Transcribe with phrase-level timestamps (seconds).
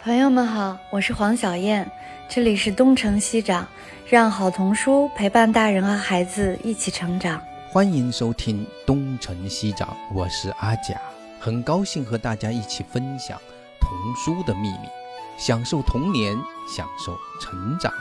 [0.00, 1.90] 朋友们好，我是黄小燕，
[2.28, 3.66] 这里是东城西长，
[4.06, 7.42] 让好童书陪伴大人和孩子一起成长。
[7.68, 11.00] 欢迎收听东城西长，我是阿甲，
[11.40, 13.36] 很高兴和大家一起分享
[13.80, 14.88] 童书的秘密，
[15.36, 16.32] 享受童年，
[16.68, 17.92] 享受成长。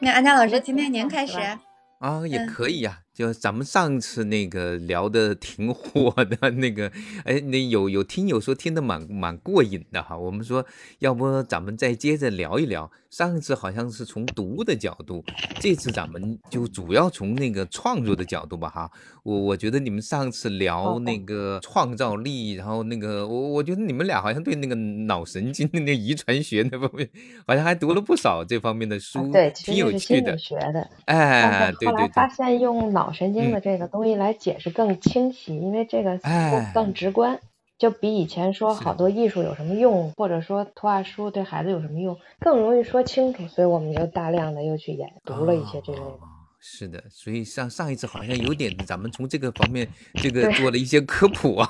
[0.00, 1.38] 那安佳老师，今天您开始
[2.00, 6.92] 啊，也嗯可以呀、就咱们上次那个聊的挺火的那个，
[7.24, 10.14] 哎，那有有听友说听得蛮蛮过瘾的哈。
[10.14, 10.66] 我们说，
[10.98, 12.90] 要不咱们再接着聊一聊。
[13.08, 15.24] 上次好像是从读的角度，
[15.58, 18.90] 这次咱们就主要从那个创作的角度吧哈。
[19.22, 27.08] 我我觉得你们上次聊那个创造力，然后那个我我觉得你们俩好像对那个脑神经的那个遗传学那方面，
[27.46, 30.38] 好像还读了不少这方面的啊书，对，挺有趣的理。
[30.38, 37.40] 学的，哎，对对对发，现用脑神经的嗯这个东西来解释更清晰，因为这个哎更更直观，
[37.78, 46.04] 就比以前说好多艺术有什么用，或者说图画书对孩子有什么用，更容易说清楚，所以我们就大量的又去研读了一些这类的。
[46.04, 46.18] 哦
[46.58, 51.68] 是的，所以上上一次好像有点，咱们从这个方面这个做了一些科普啊，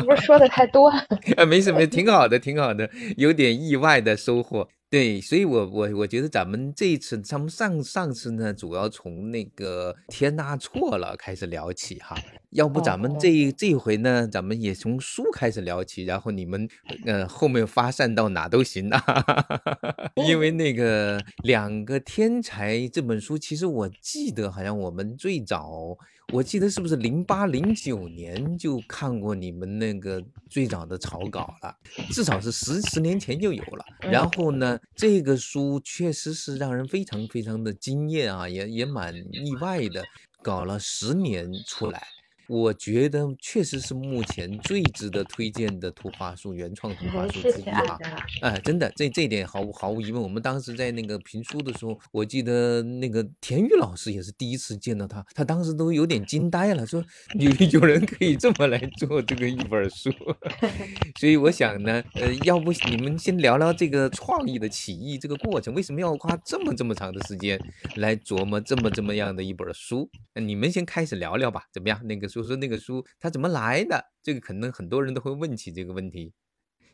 [0.00, 0.90] 是不是说的太多？
[1.36, 4.66] 啊，没什么，挺好的，挺好的，有点意外的收获。
[4.92, 12.14] 对，所以我我我觉得咱们这一次，咱们上上次呢，主要从那个天呐错了开始聊起哈。
[12.50, 16.68] 要不哦咱们这一这一回呢，咱们也从书开始聊起，然后你们
[17.06, 19.02] 呃后面发散到哪都行啊。
[20.28, 25.96] 因为那个《两个天才》这本书，其实我记得好像我们最早，
[26.32, 31.76] 我记得是不是零八零九年就看过你们那个最早的草稿了，
[32.10, 33.84] 至少是十十年前就有了。
[34.00, 40.02] 然后呢，这个书确实是让人非常非常的惊艳啊，也也蛮意外的，
[40.42, 42.02] 搞了十年出来。
[42.48, 47.98] 我觉得确实是目前最值得推荐的图画书，原创图画书之一哈。
[48.42, 50.20] 哎，真的，这这一点毫无毫无疑问。
[50.20, 57.02] 我们当时在那个评书的时候，我记得那个田雨老师也是第一次见到他，他当时都有点惊呆了，说
[57.38, 60.12] 有有人可以这么来做这个一本书。
[61.18, 67.58] 所以我想呢，呃，要不你们先聊聊这个创意的起义这个过程，为什么要花这么这么长的时间
[67.96, 70.10] 来琢磨这么这么样的一本书？
[70.34, 72.00] 呃你们先开始聊聊吧，怎么样？
[72.04, 74.06] 那个说说那个书它怎么来的？
[74.22, 76.32] 这个可能很多人都会问起这个问题。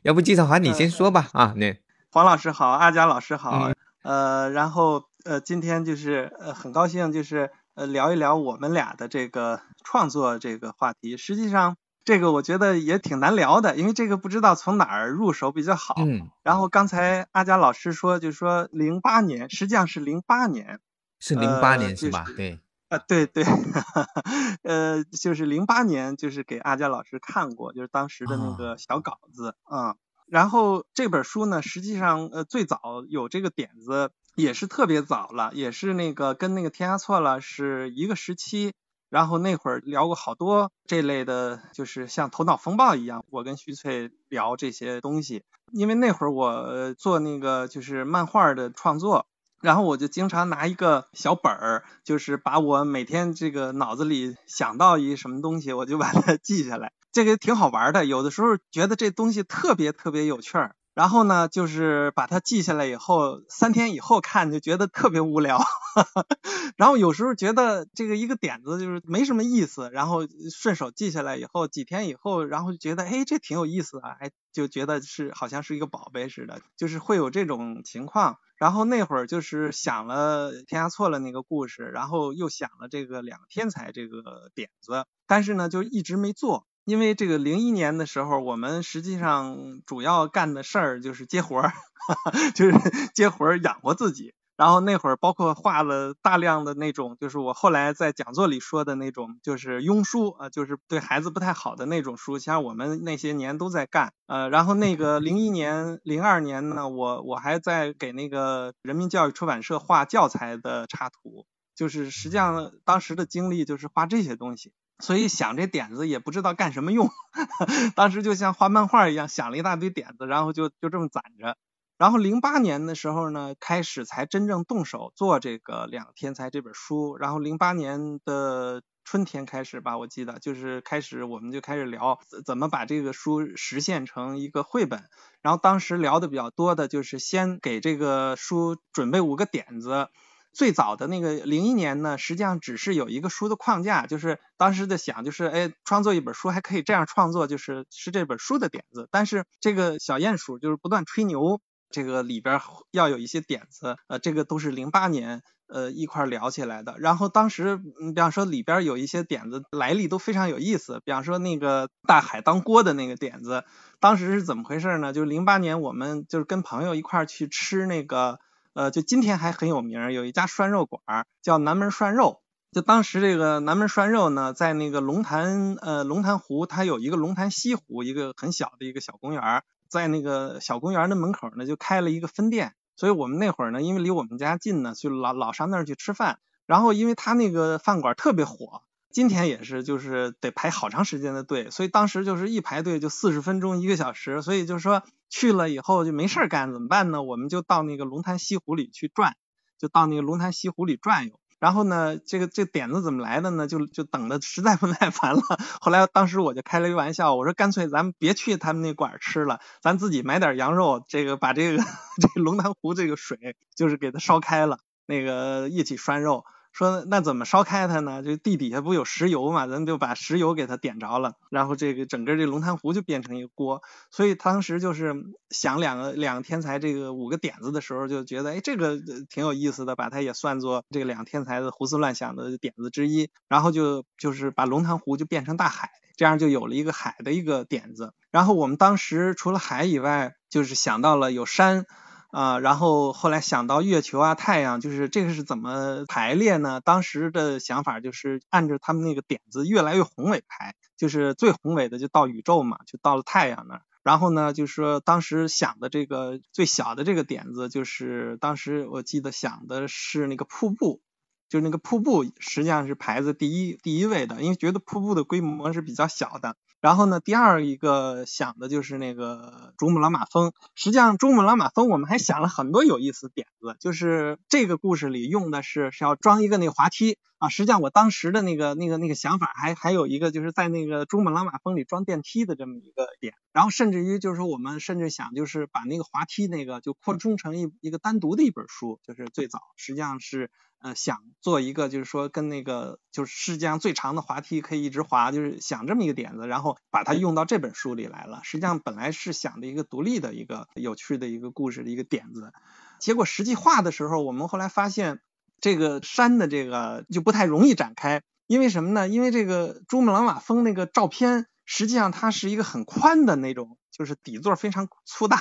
[0.03, 11.17] 要不季少华你先说吧啊，那黄老师好，阿佳老师好，嗯呃，然后呃，今天就是呃很高兴，就是呃聊一聊我们俩的这个创作这个话题。
[11.17, 15.97] 实际上，这个我觉得也挺难聊的，因为这个不知道从哪儿入手比较好。
[15.99, 20.81] 嗯，然后刚才阿佳老师说，就说零八年，实际上是零八年，
[21.19, 22.23] 是零八呃年是吧？
[22.25, 23.45] 就是对，啊，对对，
[24.63, 38.73] 呃，就是零八年，就是给阿佳老师看过，就是当时的那啊个小稿子啊、然后这本书呢，实际上呃最早有这个点子也是特别早了，也是那个跟那个天涯错了是一个时期。
[39.11, 45.45] 然后那会儿聊过好多这类的，就是像头脑风暴一样，我跟徐翠聊这些东西。
[45.73, 49.27] 因为那会儿我呃做那个就是漫画的创作，
[49.61, 56.93] 然后我就经常拿一个小本儿，就是把我每天这个脑子里想到一什么东西，我就把它记下来。
[57.11, 60.75] 这个挺好玩的，有的时候觉得这东西特别特别有趣儿。
[60.99, 65.61] 然后呢，就是把它记下来以后，三天以后看就觉得特别无聊。
[66.77, 78.39] 然后有时候觉得这个一个点子就是没什么意思，然后顺手记下来以后，几天以后，然后就觉得哎这挺有意思啊，哎就觉得是好像是一个宝贝似的，就是会有这种情况。
[78.57, 86.67] 然后那会儿就是想了天涯错了那个故事，然后又想了这个两天才这个点子，但是呢就一直没做。
[86.89, 91.75] 因为这个零一年的时候，我们实际上主要干的事儿就是接活儿，
[92.57, 92.79] 就是
[93.15, 94.33] 接活儿养活自己。
[94.57, 104.15] 然后那会儿包括画了大量的那种，就是我后来在讲座里说的那种，就是庸书啊，就是对孩子不太好的那种书，像我们那些年都在干。
[104.27, 111.45] 呃，然后那个零一年、零二年呢，我我还在给那个人民教育出版社画教材的插图，
[111.77, 114.73] 就是实际上当时的经历就是画这些东西。
[115.01, 117.11] 所以想这点子也不知道干什么用，
[117.95, 121.57] 当时就像画漫画一样，想了一大堆点子，然后就就这么攒着。
[121.99, 127.17] 然后零八年的时候呢，开始才真正动手做这个《两天才》这本书。
[127.17, 135.03] 然后零八年的春天开始吧，我记得就是开始我们就开始聊怎么把这个书实现成一个绘本。
[135.43, 140.09] 然后当时聊的比较多的就是先给这个书准备五个点子，
[140.53, 149.09] 最早的那个零一年呢，实际上只是有一个书的框架，就是当时的想就是，哎，创作一本书还可以这样创作，就是是这本书的点子。
[149.13, 151.61] 但是这个小鼹鼠就是不断吹牛，
[151.91, 152.61] 这个里边
[152.91, 156.97] 要有一些点子，呃，这个都是零八年呃一块聊起来的。
[156.99, 163.63] 然后当时，嗯比方说里边有一些点子来历都非常有意思，比方说那个大海当锅的那个点子，
[164.01, 165.13] 当时是怎么回事呢？
[165.13, 168.41] 就是零八年我们就是跟朋友一块去吃那个。
[168.79, 172.43] 呃，就今天还很有名，有一家涮肉馆叫南门涮肉。
[172.71, 182.77] 就当时这个南门涮肉呢，在那个龙潭呃龙潭湖，它有一个龙潭西湖，一个很小的一个小公园，在那个小公园的门口呢，就开了一个分店。
[182.95, 186.39] 所以我们那会儿呢，因为离我们家近呢，就老老上那儿去吃饭。
[186.65, 188.83] 然后因为他那个饭馆特别火。
[189.19, 197.21] 今天也是，就是得排好长时间的队，所以当时就是一排队就四十分钟一个小时，所以就是说去了以后就没事儿干，怎么办呢？
[197.25, 199.35] 我们就到那个龙潭西湖里去转，
[199.77, 201.41] 就到那个龙潭西湖里转悠。
[201.59, 203.67] 然后呢，这个这点子怎么来的呢？
[203.67, 205.43] 就就等的实在不耐烦了。
[205.81, 211.83] 后来当时我就开了一玩笑，我说干脆咱们别去他们那馆吃了，咱自己买点羊肉，这个把这个
[212.23, 216.45] 这龙潭湖这个水就是给它烧开了，那个一起涮肉。
[216.73, 218.23] 说那怎么烧开它呢？
[218.23, 223.83] 就地底下不有石油嘛，咱就把石油给它点着了，然后这个整个这龙潭湖就变成一个锅。
[224.11, 225.15] 所以当时就是
[225.51, 228.97] 想两个两个天才这个五个点子的时候，就觉得哎这个
[229.29, 233.29] 挺有意思的，把它也算作这个两天才的胡思乱想的点子之一。
[233.49, 238.15] 然后就就是把龙潭湖就变成大海，这样就有了一个海的一个点子。
[238.31, 241.87] 然后我们当时除了海以外，就是想到了有山。
[242.31, 246.81] 啊，然后后来想到月球啊、太阳，就是这个是怎么排列呢？
[246.81, 253.83] 当时的想法就是按照他们那个点子越来越宏伟排，就是最宏伟的就到宇宙嘛，就到了太阳那儿。
[254.03, 261.01] 然后呢，就是说当时想的这个最小的这个点子，就是当时我记得想的是那个瀑布，
[261.49, 266.57] 就是那个瀑布实际上是排在第一第一位的，因为觉得瀑布的规模是比较小的。
[266.81, 270.53] 然后呢，第二一个想的就是那个珠穆朗玛峰。
[270.75, 277.49] 实际上，珠穆朗玛峰我们还想了很多有意思点子，就是这个故事里用的是是要装一个那个滑梯啊。
[277.49, 283.35] 实际上，我当时的那个那个那个想法还还有一个就是在那个珠穆朗玛峰里装电梯的这么一个点。
[283.53, 290.51] 然后甚至于就是说，我们甚至想就是把那个滑梯那个就扩充成一一个单独的一本书，就是最早实际上是。
[290.81, 298.43] 呃，想做一个，就是说跟那个，就是世界上最长的滑梯可以一直滑，就是想这么一个点子，然后把它用到这本书里来了。
[298.45, 302.53] 实际上本来是想的一个独立的一个有趣的一个故事的一个点子，
[303.01, 305.19] 结果实际画的时候，我们后来发现
[305.61, 309.09] 这个山的这个就不太容易展开，因为什么呢？
[309.09, 315.39] 因为这个珠穆朗玛峰那个照片，实际上它是一个很宽的那种，就是底座非常粗大，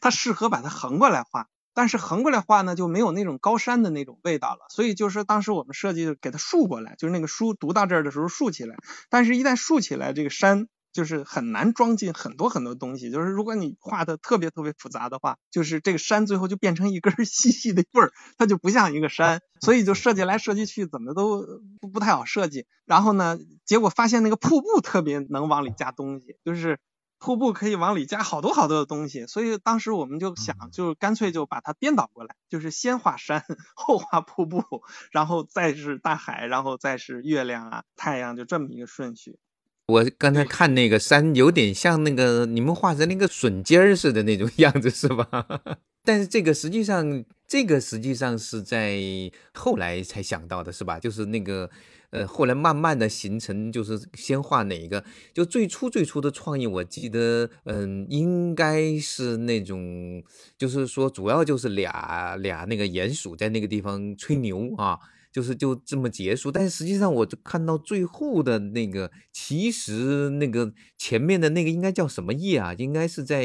[0.00, 1.46] 它适合把它横过来画。
[1.74, 4.66] 但是横过来画呢，就没有那种高山的那种味道了。
[4.68, 8.74] 所以就是当时我们设计就给它竖过来，就是那个书读到这儿的时候竖起来。
[9.10, 10.66] 但是，一旦竖起来，这个山
[10.98, 13.08] 就是很难装进很多很多东西。
[13.12, 19.40] 就是如果你画的特别特别复杂的话，就是这个山最后就变成一根 细细的棍儿，它就不像一个山。
[19.62, 21.46] 所以就设计来设计去，怎么都
[21.80, 22.66] 不不太好设计。
[22.84, 26.80] 然后呢，结果发现那个瀑布特别能往里加东西，就是。
[27.20, 33.42] 瀑布可以往里加好多好多的东西，所以当时我们就想，就干脆就把它颠倒过来，就是先画山，
[33.74, 34.62] 后画瀑布，
[35.10, 39.36] 然后再是大海，然后再是月亮啊、太阳，就这么一个顺序。
[39.88, 45.26] 我刚才看那个山，有点像那个你们画成那个笋尖儿似的那种 样子，是吧？
[46.04, 49.00] 但是这个实际上，这个实际上是在
[49.54, 50.98] 后来才想到的，是吧？
[51.00, 51.70] 就是那个。
[52.10, 55.04] 呃，后来慢慢的形成，就是先画哪一个？
[55.34, 60.22] 就最初最初的创意，我记得，嗯，应该是那种，
[60.56, 64.98] 就是说，主要就是俩俩那个鼹鼠在那个地方吹牛啊，
[65.32, 66.50] 就是就这么结束。
[66.50, 72.74] 但是实际上，我看到最后的那个，其实那个前面的那个应该叫什么页啊？
[72.74, 73.44] 应该是在，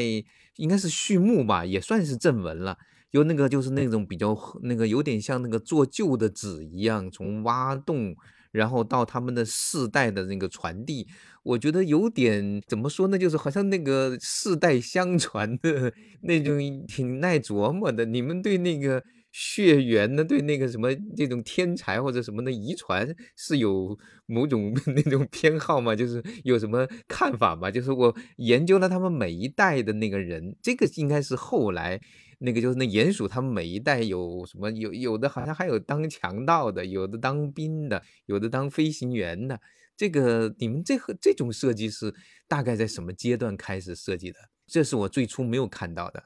[0.56, 2.76] 应该是序幕吧，也算是正文了。
[3.10, 8.14] 就那个就是那种比较那个有点像那个做旧的纸一样，从挖洞。
[8.50, 11.08] 然后到他们的世代的那个传递，
[11.42, 13.18] 我觉得有点怎么说呢？
[13.18, 18.04] 就是好像那个世代相传的 那种挺耐琢磨的。
[18.04, 19.02] 你们对那个
[19.36, 23.04] 血缘呢，对那个什么这种天才或者什么的遗传
[23.36, 25.96] 是有某种 那种偏好吗？
[25.96, 27.68] 就是有什么看法吗？
[27.68, 32.00] 就是我研究了他们每一代的那个人，这个应该是后来。
[32.38, 34.70] 那个就是那鼹鼠，他们每一代有什么？
[34.70, 39.58] 有有的好像还有当强盗的，有的当兵的，有的当飞行员的。
[39.96, 42.14] 这个你们这个这种设计是
[42.46, 44.38] 大概在什么阶段开始设计的？
[44.66, 46.22] 这是我最初没有看到的。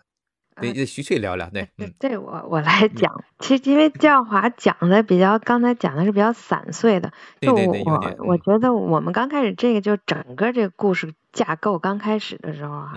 [0.61, 3.25] 对，徐翠聊聊，对，嗯，这我我来讲。
[3.39, 12.93] 其实因为教华讲的比较，刚才讲的是比较散碎的，就我我我觉得我们刚开始这个就整个这个故事架构刚开始的时候啊，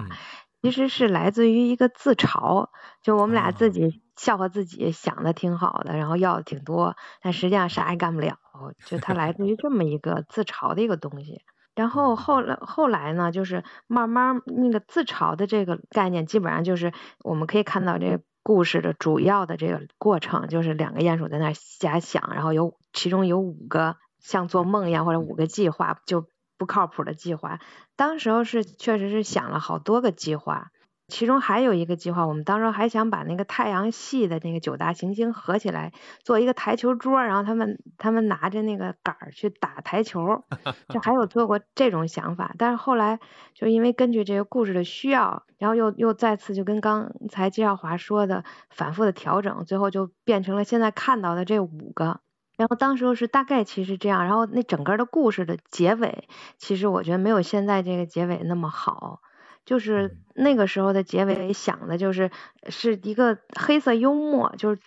[0.62, 2.70] 其实是来自于一个自嘲，
[3.02, 8.38] 就我们俩自己笑话自己想的挺好的，然后要的挺多，但实际上啥也干不了，
[8.86, 11.42] 就它来自于这么一个自嘲的一个东西。
[11.82, 26.28] 然后后来后来呢，就是慢慢那个自嘲的这个概念，基本上就是我们可以看到这个故事的主要的这个过程，就是两个鼹鼠在那瞎想，然后有其中有五个像做梦一样或者五个计划就
[26.60, 27.60] 不靠谱的计划，
[27.96, 30.70] 当时候是确实是想了好多个计划。
[31.12, 35.92] 其中还有一个计划，我们当时还想把那个太阳系的那个九大行星合起来
[36.24, 40.46] 做一个台球桌，然后他们他们拿着那个杆儿去打台球，
[40.90, 42.56] 就还有做过这种想法。
[42.58, 43.20] 但是后来
[43.54, 52.22] 就因为根据这个故事的需要，然后又又再次就跟刚才季少华说的反复的调整，最后就变成了现在看到的这五个。
[52.58, 56.28] 然后当时是大概其实这样，然后那整个的故事的结尾，
[56.58, 59.20] 其实我觉得没有现在这个结尾那么好。
[59.66, 62.32] 就是那个时候的结尾想的就是
[62.70, 64.82] 是一个黑色幽默，就是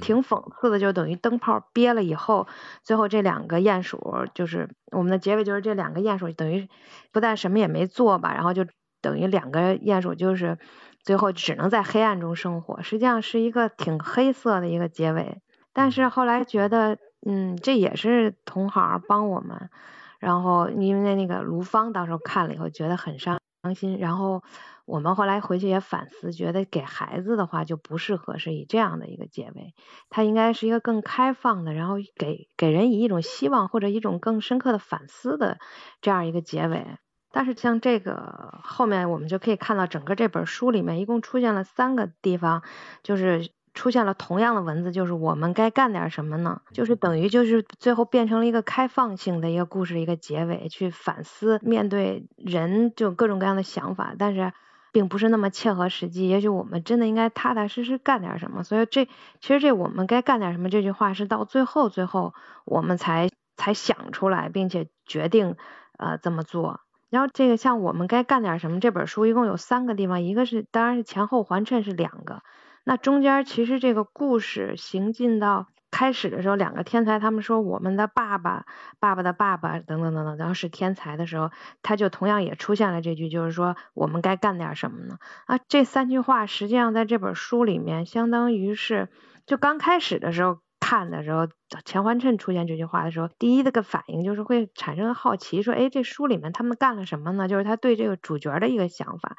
[0.00, 2.46] 挺讽刺的，就等于灯泡憋了以后，
[2.82, 6.68] 最后这两个鼹鼠就是我们的结尾就是这两个鼹鼠等于
[7.12, 8.64] 不但什么也没做吧，然后就
[9.02, 10.58] 等于两个鼹鼠就是
[11.02, 15.40] 最后只能在黑暗中生活，实际上是一个挺黑色的一个结尾。
[15.72, 19.70] 但是后来觉得，嗯，这也是同行帮我们，
[20.18, 23.40] 然后因为那个卢芳到时候看了以后觉得很伤。
[23.62, 24.42] 伤心，然后
[24.86, 29.74] 我们后来回去也反思，觉得给孩子的话就不适合是以这样的一个结尾，
[30.08, 35.58] 它应该是一个更开放的，然后给给人以一种希望或者一种更深刻的反思的
[36.00, 36.86] 这样一个结尾。
[37.32, 42.62] 但是像这个后面我们就可以看到，整个这本书里面一共出现了三个地方，
[43.02, 43.52] 就是。
[43.72, 46.60] 出现了同样的文字，就是我们该干点什么呢？
[46.72, 54.52] 就是等于就是最后变成了一个开放性的一个故事一个结尾，去反思面对人就各种各样的想法，但是
[54.92, 56.28] 并不是那么切合实际。
[56.28, 58.64] 也许我们真的应该踏踏实实干点什么。
[58.64, 59.06] 所以这
[59.40, 62.34] 其实这我们该干点什么这句话是到最后最后
[62.64, 65.54] 我们才才想出来，并且决定
[65.96, 66.80] 呃这么做。
[67.08, 72.42] 然后这个像我们该干点什么这本书一共有三个地方，一个是当然是前后环衬是两个。
[72.90, 78.66] 那中间其实这个故事行进到开始的时候，两个天才他们说我们的爸爸、
[78.98, 85.18] 爸爸的爸爸等等等等，然后是天才的时候，他就同样也出现了这句，就是说我们该干点什么呢？
[85.46, 89.08] 啊，这三句话实际上在这本书里面，相当于是
[89.46, 91.46] 就刚开始的时候看的时候，
[91.84, 97.46] 钱环衬出现这句话的时候，第一的个反应就是会产生好奇，说哎，这书里面他们干了什么呢？
[97.46, 99.36] 就是他对这个主角的一个想法。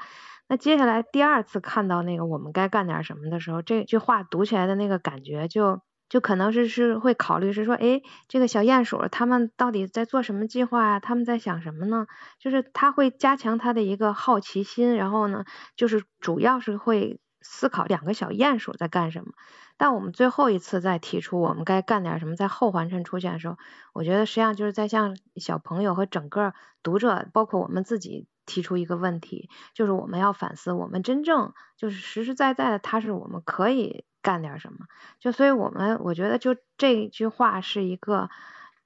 [0.52, 5.80] 那接下来第二次看到那个我们该干点什么的时候，这句话读起来的那个感觉就
[6.10, 11.00] 就可能是是会考虑是说，诶，这个小鼹鼠他们到底在做什么计划啊？
[11.00, 12.06] 他们在想什么呢？
[12.38, 15.46] 就是他会加强他的一个好奇心，然后呢，
[15.78, 19.34] 就是主要是会思考两个小鼹鼠在干什么。
[19.78, 23.58] 但我们最后一次再提出我们该干点什么，在后环衬出现的时候，
[23.94, 28.28] 我觉得实际上就是在向小朋友和整个读者，包括我们自己。
[28.48, 34.88] 提出一个问题，就是我们要反思，我们真正就是实实在在的，它是我们可以干点什么。
[35.20, 38.30] 就所以，我们我觉得就这句话是一个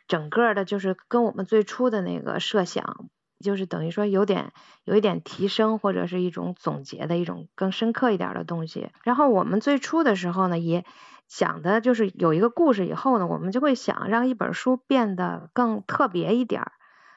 [0.07, 3.09] 整个的，就是跟我们最初的那个设想，
[3.45, 4.51] 就是等于说有点
[4.83, 8.89] 有一点提升，或者是一种总结的一种更深刻一点的东西。
[9.05, 10.83] 然后我们最初的时候呢，也
[11.29, 16.63] 想的就是有一个故事以后呢，我们就会想让一本书变得更特别一点。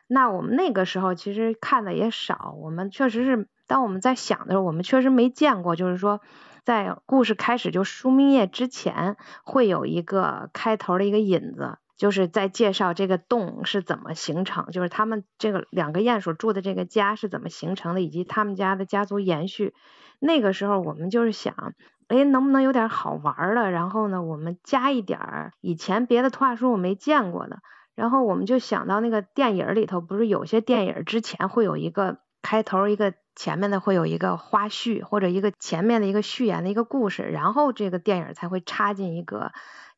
[0.07, 6.21] 那我们那个时候其实看的也少，我们确实是当我们在想的时候，我们确实没见过，就是说
[6.65, 19.75] 在故事开始就书名页之前会有一个开头的一个引子，就是在介绍这个洞是怎么形成，就是他们这个两个鼹鼠住的这个家是怎么形成的，以及他们家的家族延续。
[20.21, 21.75] 那个时候我们就是想，
[22.07, 23.71] 哎，能不能有点好玩的？
[23.71, 27.59] 然后呢，我们加一点以前别的图画书我没见过的。
[27.95, 39.51] 然后我们就想到那个电影里头，不是有些电影之前会有一个开头，一个前面的会有一个花絮，或者一个前面的一个序言的一个故事，然后这个电影才会插进一个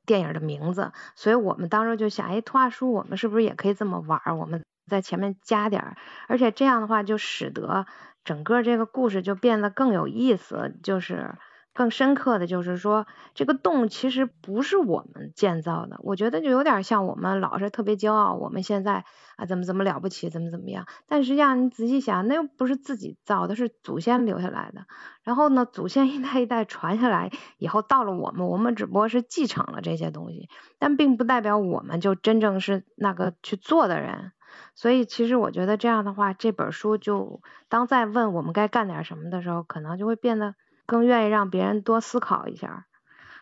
[0.07, 0.93] 电影的名字。
[1.15, 4.21] 所以我们当时就想，哎，图画书我们是不是也可以这么玩？
[4.39, 5.97] 我们在前面加点儿，
[6.29, 7.87] 而且这样的话就使得
[8.25, 11.35] 整个这个故事就变得更有意思，就是。
[11.81, 15.97] 更深刻的就是说，这个洞其实不是我们建造的。
[16.01, 19.07] 我觉得就有点像我们老是特别骄傲，我们现在
[19.39, 20.85] 啊怎么怎么了不起，怎么怎么样。
[21.09, 24.83] 但实际上你仔细想，那又不是自己造的，是祖先留下来的。
[25.23, 34.33] 然后呢，祖先一代一代传下来以后，到了我们，我们只不过是继承了这些东西，但并不代表我们就真正是那个去做的人。
[34.75, 40.57] 所以其实我觉得这样的话，这本书就当再问我们该干点什么的时候，可能就会变得
[40.91, 42.87] 更愿意让别人多思考一下。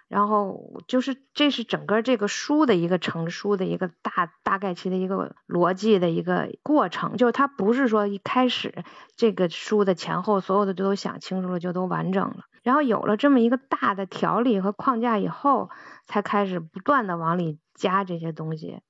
[0.07, 8.85] 然后就是这是整个这个书的一个成书的一个大大概其的一个逻辑的一个过程，就是它不是说一开始
[9.17, 15.69] 这个书的前后所有的都想清楚了就都完整了，然后有了这么一个大的条理和框架以后，
[16.07, 18.81] 才开始不断的往里加这些东西。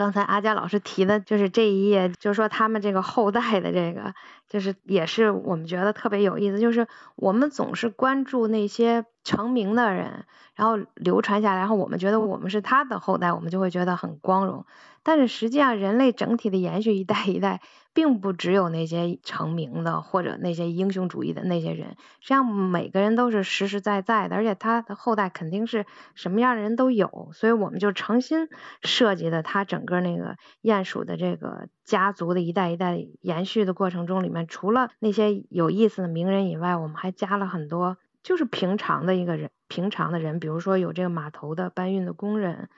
[0.00, 4.14] 刚才阿佳老师提的就是这一页，就是说他们这个后代的这个，
[4.48, 14.64] 就是也是我们觉得特别有意思，就是我们总是关注那些成名的人，然后流传下来，然后我们觉得我们是他的后代，我们就会觉得很光荣。
[15.02, 17.62] 但是实际上，人类整体的延续一代一代，
[17.94, 28.48] 并不只有那些成名的或者那些英雄主义的那些人，实际上每个人都是实实在在的，而且他的后代肯定是什么样的人都有，所以我们就诚心
[28.82, 42.68] 设计的他整个那个鼹鼠的这个家族的一代一代延续的过程中，里面除了那些有意思的名人以外，我们还加了很多就是平常的一个人，平常的人，比如说有这个码头的搬运的工人。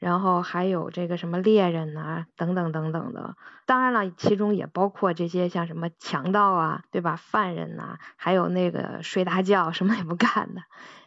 [0.00, 7.16] 然后还有这个什么猎人呐，等等等等的，当然了，其中也包括这些像什么强盗啊，对吧？
[7.16, 10.62] 犯人呐，还有那个睡大觉什么也不干的，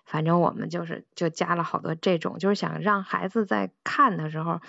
[0.05, 4.61] 反正我们就是就加了好多这种，就是想让孩子在看的时候，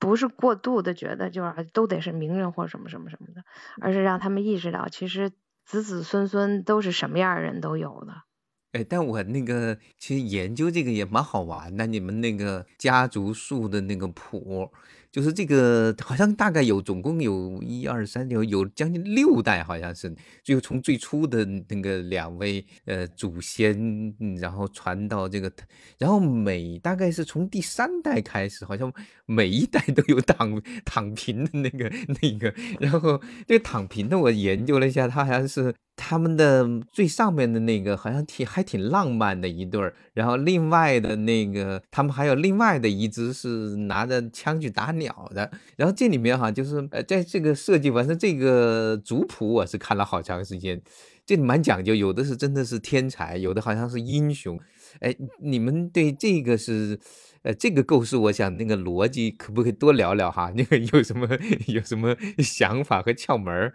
[0.00, 3.44] 不是过度的觉得就是都得是名人或什么什么什么的，
[3.80, 5.30] 而是让他们意识到，其实
[5.64, 8.27] 子子孙孙都是什么样的人都有的。
[8.72, 11.86] 哎，但我那个其实研究这个也蛮好玩的。
[11.86, 14.70] 你们那个家族树的那个谱，
[15.10, 25.50] 就是这个好像大概有总共有一二三有有将近六代，好像是就从最初的那个两位呃祖先，然后传到这个，
[25.96, 28.92] 然后每大概是从第三代开始，好像
[29.24, 35.74] 每一代都有躺躺平的那个那个，然后这个躺平的我研究了一下，它好像是。
[35.98, 50.80] 他们的最上面的那个好像挺还挺浪漫的一对儿，然后另外的那个他们还有另外的一只是拿着枪去打鸟的，然后这里面哈就是呃在这个设计完成这个族谱我是看了好长时间，
[51.26, 54.56] 这蛮讲究，有的是真的是天才，有的好像是英雄，
[55.00, 56.96] 哎，你们对这个是
[57.42, 60.52] 呃这个构思，我想那个逻辑可不可以多聊聊哈？
[60.56, 61.28] 那个有什么
[61.66, 63.74] 有什么想法和窍门儿？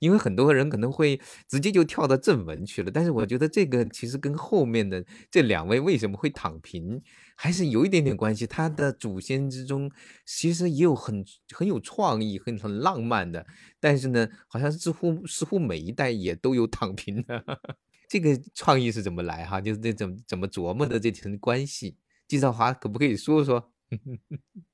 [0.00, 7.00] 因为很多人可能会直接就跳到正文去了，但是我觉得这个其实跟后面的这两位为什么会躺平，
[7.36, 8.46] 还是有一点点关系。
[8.46, 9.90] 他的祖先之中
[10.26, 13.46] 其实也有很很有创意、很很浪漫的，
[13.80, 17.44] 但是呢，好像似乎似乎每一代也都有躺平的。
[18.08, 19.60] 这个创意是怎么来哈？
[19.60, 21.96] 就是这怎怎么琢磨的这层关系？
[22.28, 23.72] 季少华可不可以说说？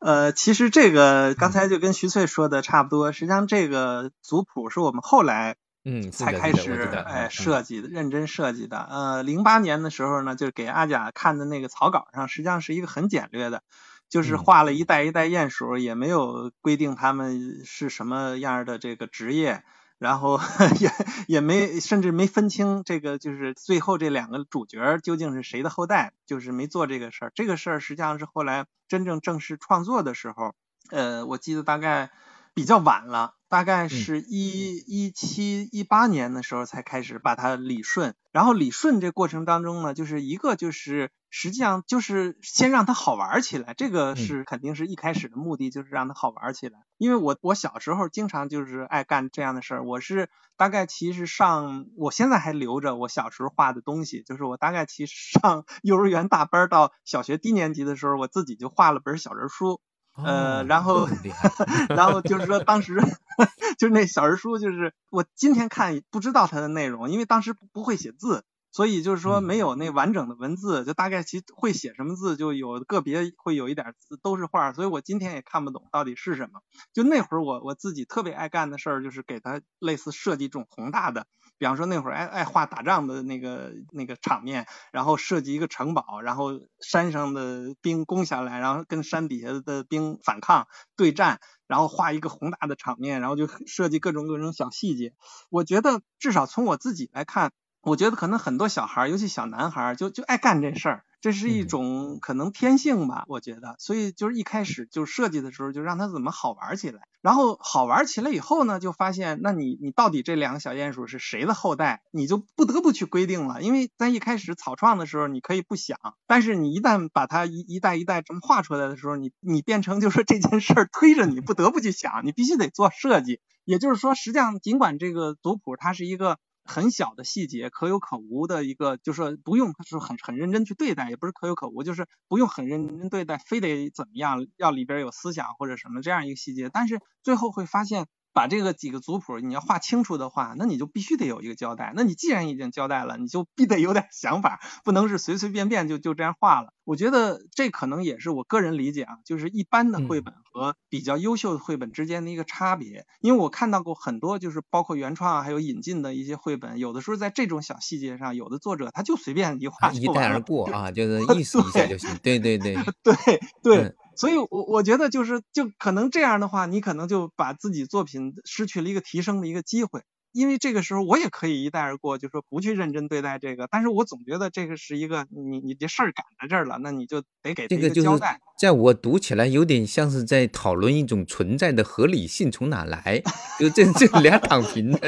[0.00, 3.12] 呃，其实这个刚才就跟徐翠说的差不多。
[3.12, 6.72] 实际上，这个族谱是我们后来嗯才开始
[7.06, 8.78] 哎设计的，认真设计的。
[8.78, 13.62] 呃，零八年的时候呢，就是给阿甲看的那个草稿上，实际上是一个很简略的，
[14.08, 19.62] 就是画了一代一代鼹鼠，也没有规定他们是什么样的这个职业。
[20.00, 20.40] 然后
[20.80, 20.90] 也
[21.28, 27.32] 也没，甚至没分清这个，就是最后这两个主角究竟是谁的后代，就是没做这个事儿。
[27.34, 30.54] 这个事儿实际上是后来真正正式创作的时候，
[30.90, 32.10] 呃，我记得大概
[32.54, 33.34] 比较晚了。
[33.48, 46.78] 大概是一一七一八年的时候才开始把它理顺，然后理顺这过程当中呢，就是一个就是实际上就是先让它好玩起来，这个是肯定是一开始的目的，就是让它好玩起来。
[46.96, 59.80] 因为我我小时候经常就是爱干这样的事儿，我是大概其实上我现在还留着我小时候画的东西，就是我大概其实上 幼儿园大班到小学低年级的时候，我自己就画了本小人书。
[60.16, 61.08] 呃，然后，
[61.88, 63.00] 然后就是说，当时
[63.78, 68.44] 就是那小人书，就是我今天看不知道它的内容，因为当时不会写字。
[68.72, 76.60] 所以就是说没有那完整的文字，就大概其会写什么字，就有个别会有一点字都是画，所以我今天也看不懂到底是什么。
[76.92, 81.26] 就那会儿我我自己特别爱干的事儿，就是给他类似设计这种宏大的，
[81.60, 95.12] 比方说那会儿爱爱画打仗的那个那个场面，然后设计一个城堡，然后山上的兵攻下来，然后跟山底下的兵反抗对战，然后画一个宏大的场面，然后就设计各种各种小细节。
[95.50, 97.52] 我觉得至少从我自己来看。
[97.82, 101.04] 我觉得可能很多小孩，尤其小男孩，就就爱干这事儿。
[101.20, 126.38] 这是一种可能天性吧，我觉得，所以就是一开始就设计的时候就让它怎么好玩起来，然后好玩起来以后呢，就发现那你你到底这两个小鼹鼠是谁的后代，你就不得不去规定了，因为在一开始草创的时候你可以不想，但是你一旦把它一一代一代这么画出来的时候，你你变成就是说这件事儿推着你不得不去想，你必须得做设计，也就是说，实际上尽管这个族谱它是一个。
[126.64, 138.06] 很小的细节，可有可无的一个，就是不用是很很认真去对待，也不是可有可无，就是不用很认真对待，非得怎么样，要里边有思想或者什么这样一个细节，但是最后会发现。
[138.32, 141.92] 把这个几个族谱你要画清楚的话，那你就必须得有一个交代。
[141.96, 146.72] 那你既然已经交代了，你就必得有点想法，不能是随随便便就就这样画了。
[146.84, 153.06] 我觉得这可能也是我个人理解啊，就是一般的绘本和比较优秀的绘本之间的一个差别。
[153.20, 162.10] 因为我看到过很多，就是包括原创啊还有引进的一些绘本，有的时候在这种小细节上，有的作者他就随便一画一带而过啊，就是 意思一下就行。
[162.22, 163.94] 对对对对对。
[164.16, 170.02] 所以，我我觉得就是，就可能这样的话，你可能就把自己作品失去了一个提升的一个机会。
[170.32, 173.66] 因为这个时候我也可以一带而过，就说不去认真对待这个。
[173.68, 178.38] 但是我总觉得这个是一个，你你这事儿赶在这儿了，那你就得给这个交代。
[178.56, 183.20] 在我读起来，有点像是在讨论一种存在的合理性从哪来，
[183.58, 184.98] 就这这俩躺平的。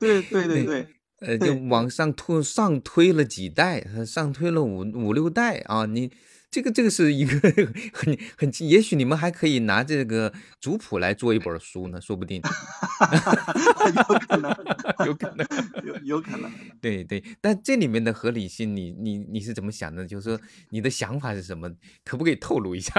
[0.00, 0.86] 对对对对，
[1.20, 6.10] 呃，就往上推上推了几代，上推了五五六代啊，你。
[6.54, 7.32] 这个这个是一个
[7.92, 12.40] 很很，也许你们还可以拿这个族谱来做一本书呢，说不定。
[13.96, 14.56] 有可能，
[15.04, 15.44] 有可能，
[15.84, 16.48] 有有可能。
[16.80, 20.06] 对对，但这里面的合理性，你你你是怎么想的？
[20.06, 20.40] 就是说
[20.70, 21.68] 你的想法是什么？
[22.04, 22.92] 可不可以透露一下？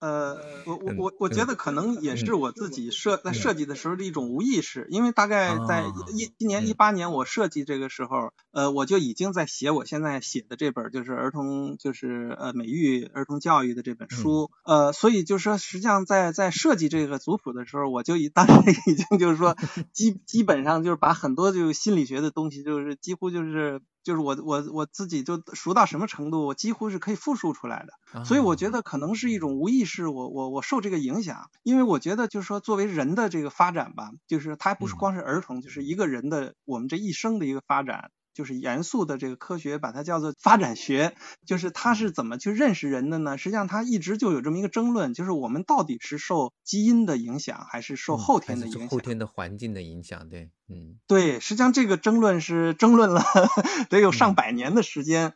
[0.00, 19.54] 呃，我我我我觉得可能也是我自己设在设计的时候的一种无意识，因为大概在一今年一八年我设计这个时候，呃，我就已经在写我现在写的这本就是儿童就是呃美育儿童教育的这本书，呃，所以就是说实际上在在设计这个族谱的时候，我就已当时已经就是说
[19.92, 23.82] 基基本上就是把很多就心理学的东西就是几乎就是。
[24.02, 38.10] 就是我我我自己就熟到什么程度，我几乎是可以复述出来的，所以我觉得可能是一种无意识，我我我受这个影响，因为我觉得就是说作为人的这个发展吧，就是它不是光是儿童，就是一个人的我们这一生的一个发展。
[38.40, 43.36] 就是严肃的这个科学，把它叫做发展学，就是它是怎么去认识人的呢？
[43.36, 48.88] 实际上它一直就有这么一个争论，就是我们到底是受基因的影响，还是受后天的影响？
[48.88, 53.22] 后天的环境的影响，对，嗯，对，实际上这个争论是争论了
[53.90, 55.34] 得有上百年的时间，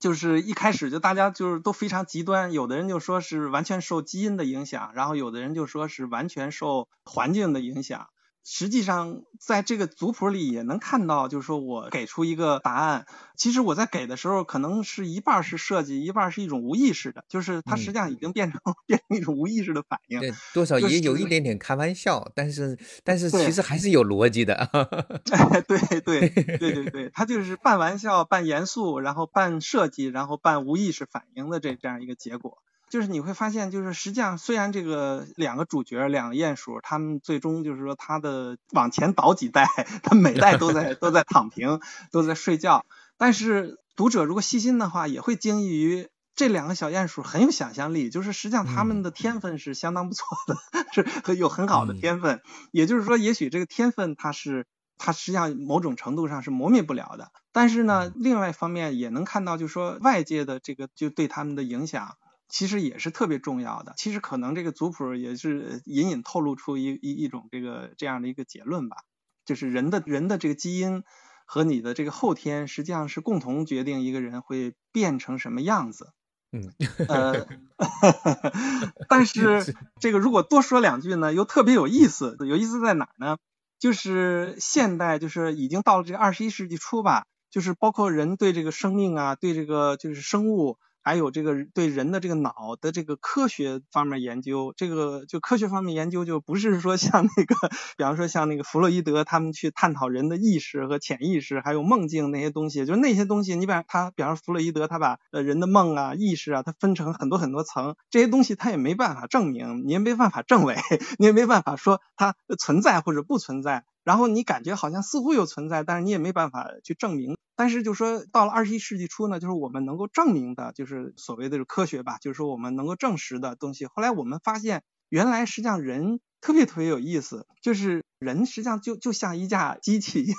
[0.00, 8.08] 就是一开始就大家就是都非常极端，有的人就说是完全受基因的影响，然后有的人就说是完全受环境的影响。
[8.48, 13.04] 实际上，在这个族谱里也能看到，就是说我给出一个答案。
[13.34, 20.20] 其实我在给的时候，可能是一半是设计，一半是一种无意识的，就是它实际上已经变成变成一种无意识的反应。
[20.20, 24.70] 对，多少也有一点点开玩笑，但是但是其实还是有逻辑的。
[25.66, 32.58] 对对对对对，它就是半玩笑、半严肃，然后半设计，然后半无意识反应的这这样一个结果。
[32.88, 39.66] 就是你会发现，就是实际上虽然这个两个主角两个鼹鼠，他们最终就是说他的往前倒几代，
[40.02, 41.80] 他每代都在 都在躺平，
[42.12, 42.86] 都在睡觉。
[43.16, 50.56] 但是读者如果细心的话，也会惊异于这两个小鼹鼠很有想象力，就是实际上他们的天分是相当不错的，
[51.26, 52.40] 是有很好的天分。
[52.70, 57.32] 也就是说，也许这个天分它是它实际上某种程度上是磨灭不了的。
[57.52, 62.16] 但是呢，另外一方面也能看到，就是说外界的这个就对他们的影响。
[62.48, 63.94] 其实也是特别重要的。
[63.96, 68.98] 其实可能这个族谱也是隐隐透露出一一一种这个这样的一个结论吧，
[69.44, 71.02] 就是人的人的这个基因
[71.44, 76.12] 和你的这个后天实际上是共同决定一个人会变成什么样子。
[76.52, 76.72] 嗯，
[77.08, 77.46] 呃，
[79.08, 82.36] 但是这个如果多说两句呢，又特别有意思。
[82.40, 83.38] 有意思在哪呢？
[83.78, 90.78] 就是现代，就是已经到了这个二十一世纪初吧，就是包括人对这个生命啊，对这个就是生物。
[91.06, 97.54] 还有这个对人的这个脑的这个科学方面研究，这个就科学方面研究就不是说像那个，
[97.96, 110.74] 比方说像那个弗洛伊德他们去探讨人的意识和潜意识，还有梦境那些东西，就是那些东西，你比方他，比方说弗洛伊德他把呃人的梦啊、意识啊，他分成很多很多层，这些东西他也没办法证明，你也没办法证伪，
[111.20, 113.84] 你也没办法说它存在或者不存在。
[114.06, 117.36] 然后你感觉好像似乎有存在，但是你也没办法去证明。
[117.56, 123.86] 但是就说到了二十一世纪初呢，就是我们能够证明的，就是所谓的科学吧，就是说我们能够证实的东西。
[123.86, 130.36] 后来我们发现，原来实际上人特别特别有意思，就是人实际上就就像一架机器一样。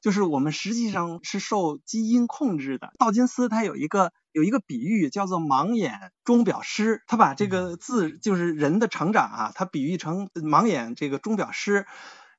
[0.00, 2.92] 就是我们实际上是受基因控制的。
[2.98, 11.86] 道金斯他有一个有一个比喻叫做盲眼钟表师，他把这个字就是人的成长啊，他比喻成盲眼这个钟表师。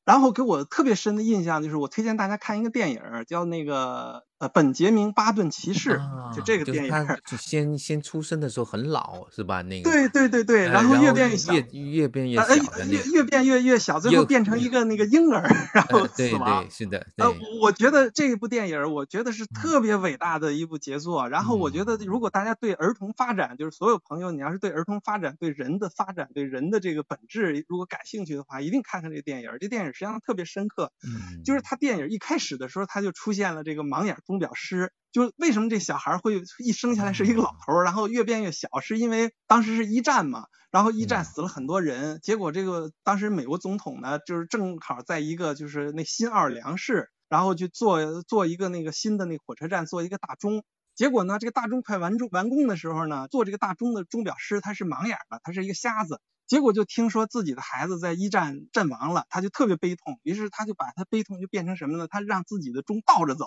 [0.06, 6.02] 然后给我特别深的印象就是，我推荐大家看一个电影，叫那个呃本杰明巴顿骑士，
[6.36, 6.92] 就这个电影。
[7.26, 9.62] 就先先出生的时候很老是吧？
[9.62, 9.90] 那个。
[9.90, 15.42] 对对对对，然后越变越小，越越变越小，越越变越越小，最后变成一个那个婴儿，
[15.74, 16.70] 然后死亡。
[16.70, 17.08] 是的。
[17.18, 21.30] 呃，我觉得这部电影，我觉得是特别伟大的一部杰作。
[21.30, 29.50] 然后我觉得，如果大家对儿童发展，就是所有朋友，你要是对儿童发展、对人的发展、对人的这个本质如果感兴趣的话，一定看看这个电影。
[29.62, 30.92] 这电影实际上特别深刻。
[31.04, 31.44] 嗯。
[31.44, 34.92] 就是他电影一开始的时候，他就出现了这个盲眼钟表师。
[35.12, 56.20] 就为什么这小孩会一生下来是一个老头，然后越变越小，是因为当时是一战嘛，然后一战死了很多人，结果这个当时美国总统呢，就是正好在一个就是那新奥尔良市，然后去做做一个那个新的那火车站做一个大钟，结果呢，这个大钟快完钟完工的时候呢，做这个大钟的钟表师他是盲眼的，他是一个瞎子。
[56.46, 62.08] 结果就听说自己的孩子在一战阵亡了，他就特别悲痛，于是他就把他悲痛就变成什么呢？
[62.08, 63.46] 他让自己的钟倒着走，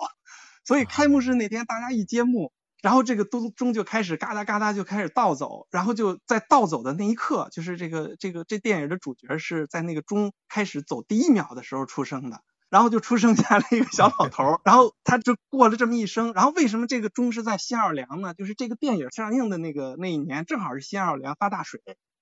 [0.69, 2.53] 所以开幕式那天大家一揭幕，
[2.83, 18.35] 然后这个钟钟就开始嘎哒嘎哒就开始倒走，然后就在倒走的那一刻，就是这个这个这电影的主角是在那个钟开始走第一秒的时候出生的，然后就出生下来一个小老头， 然后他就过了这么一生，然后为什么这个钟是在新奥尔良呢？
[18.35, 21.81] 就是这个电影上映的那个那一年正好是新奥尔良发大水。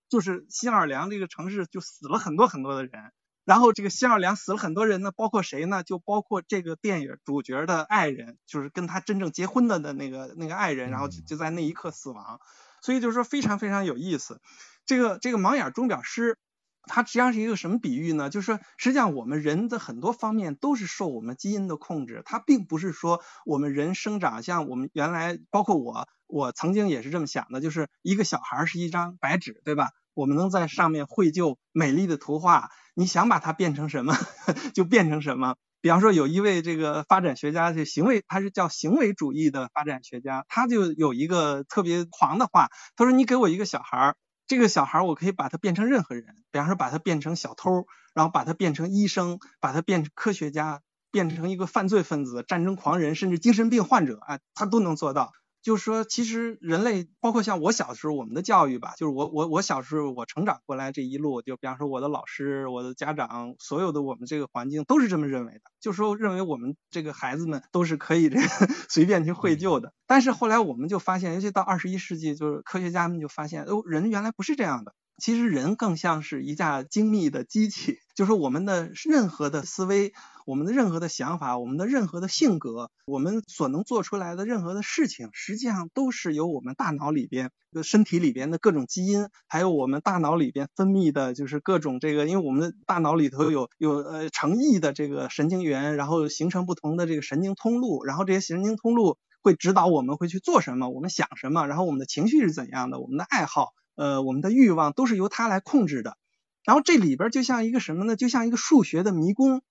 [0.10, 3.12] 就是新奥尔良这个城市就死了很多很多的人，
[3.48, 5.82] 然后这个新奥尔良死了很多人呢，包括谁呢？
[5.82, 12.42] 就包括这个电影主角的爱人，就是跟他真正结婚的的那个那个爱人，然后就就在那一刻死亡。
[12.82, 14.42] 所以就是说非常非常有意思。
[14.86, 16.38] 这个这个盲眼钟表师，
[16.84, 18.30] 他实际上是一个什么比喻呢？
[18.30, 26.06] 就是说实际上我们人的很多方面都是受我们基因的控制，它并不是说我们人生长像我们原来，包括我。
[26.30, 29.92] 我曾经也是这么想的，就是一个小孩是一张白纸，对吧？
[30.18, 34.16] 我们能在上面绘就美丽的图画，你想把它变成什么，
[34.74, 35.56] 就变成什么。
[35.80, 44.16] 比方说，有一位这个发展学家，就行为，他是叫行为主义的发展学家，他就有一个特别狂的话，他说：“你给我一个小孩儿，
[44.48, 55.32] 这个小孩儿我可以把他变成任何人，比方说把他变成小偷，然后把他变成医生，把他变成科学家，变成一个犯罪分子、战争狂人，甚至精神病患者啊，他都能做到。”
[55.68, 68.48] 就是说，其实人类，包括像我小时候，我们的教育吧，就是我我我小时候我成长过来这一路，就比方说我的老师、我的家长，所有的我们这个环境都是这么认为的，就是说认为我们这个孩子们都是可以这个
[68.88, 69.92] 随便去绘就的。
[70.06, 74.94] 但是后来我们就发现，尤其到二十一世纪，就是科学家们就发现，哦，人原来不是这样的。
[75.18, 80.14] 其实人更像是一架精密的机器，就是我们的任何的思维、
[80.46, 87.50] 我们的任何的想法、我们的任何的性格、我们所能做出来的任何的事情，实际上都是由我们大脑里边、
[87.84, 103.74] 身体里边的各种基因，还有我们大脑里边分泌的，就是各种这个，因为我们的大脑里头有有呃成亿的这个神经元，然后形成不同的这个神经通路，然后这些神经通路会指导我们会去做什么，我们想什么，然后我们的情绪是怎样的，我们的爱好。
[103.98, 106.18] 呃，我们的欲望都是由它来控制的，
[106.64, 108.16] 然后这里边就像一个什么呢？
[108.16, 109.62] 就像一个数学的迷宫，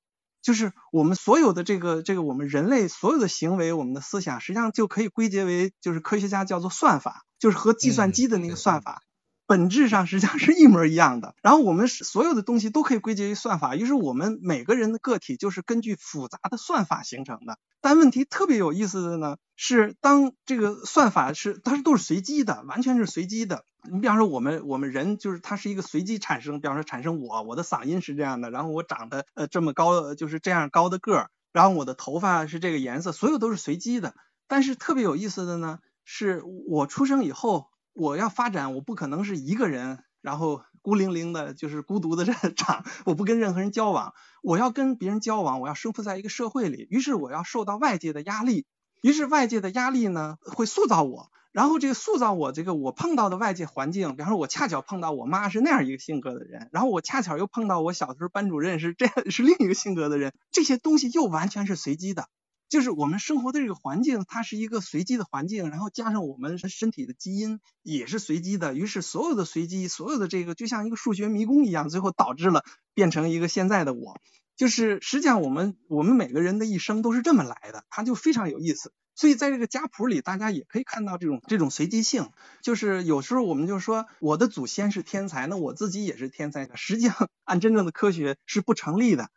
[0.43, 9.03] 就是我们所有的这个这个我们人类所有的行为，我们的思想，实际上就可以归结为，就是科学家叫做算法，就是和计算机的那个算法。
[9.47, 17.59] 本质上实际上是一模一样的，然后我们所有的东西都可以归结于算法，于是我们每个人的个体就是根据复杂的算法形成的。
[17.81, 23.65] 但问题特别有意思的呢，是当这个算法是它是都是随机的，完全是随机的。
[23.89, 34.15] 你比方说我们我们人就是它是一个随机产生，比方说产生我我的嗓音是这样的，然后我长得呃这么高就是这样高的个儿，然后我的头发是这个颜色，所有都是随机的。
[34.49, 37.69] 但是特别有意思的呢，是我出生以后。
[37.97, 44.13] 我要发展，我不可能是一个人，然后孤零零的，就是孤独的这长，我不跟任何人交往。
[44.43, 48.67] 我要跟别人交往，我要生活在一个社会里，于是我要受到外界的压力，
[49.01, 62.29] 于是外界的压力呢会塑造我，然后这个塑造我这个我碰到的外界环境，比方说我恰巧碰到我妈是那样一个性格的人，然后我恰巧又碰到我小时候班主任是这样是另一个性格的人，这些东西又完全是随机的。
[62.69, 74.21] 就是我们生活的这个环境，它是一个随机的环境，然后加上我们身体的基因也是随机的，于是所有的随机，所有的这个就像一个数学迷宫一样，最后导致了变成一个现在的我。
[74.57, 78.93] 就是实际上我们我们每个人的一生都是这么来的，它就非常有意思。
[79.15, 82.31] 所以在这个家谱里，大家也可以看到这种这种随机性。
[82.63, 89.31] 就是有时候我们就说我的祖先是天才，那我自己也是天才，实际上按真正的科学是不成立的。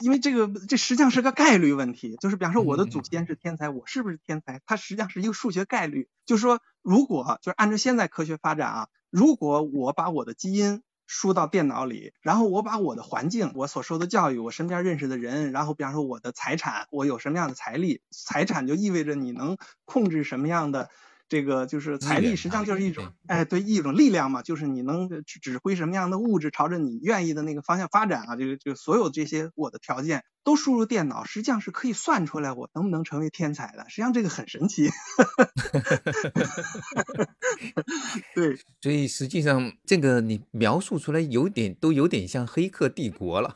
[0.00, 4.60] 因为这个这实际上是个概率问题，就是比方说我的祖先是天才，我是不是天才？
[4.66, 20.88] 它实际上是一个数学概率，就是说如果就是按照现在科学发展啊，如果我把我的基因输到电脑里，然后我把我的环境、我所受的教育、我身边认识的人，然后比方说我的财产，我有什么样的财力，财产就意味着你能控制什么样的。
[21.30, 33.84] 这个就是财力，实际上就是一种，哎，对，一种力量嘛，就是你能指挥什么样的物质朝着你愿意的那个方向发展啊，这个就所有这些我的条件都输入电脑，实际上是可以算出来我能不能成为天才的。
[33.88, 34.90] 实际上这个很神奇。
[38.34, 43.54] 对，所以实际上这个你描述出来有点都有点像《黑客帝国》了，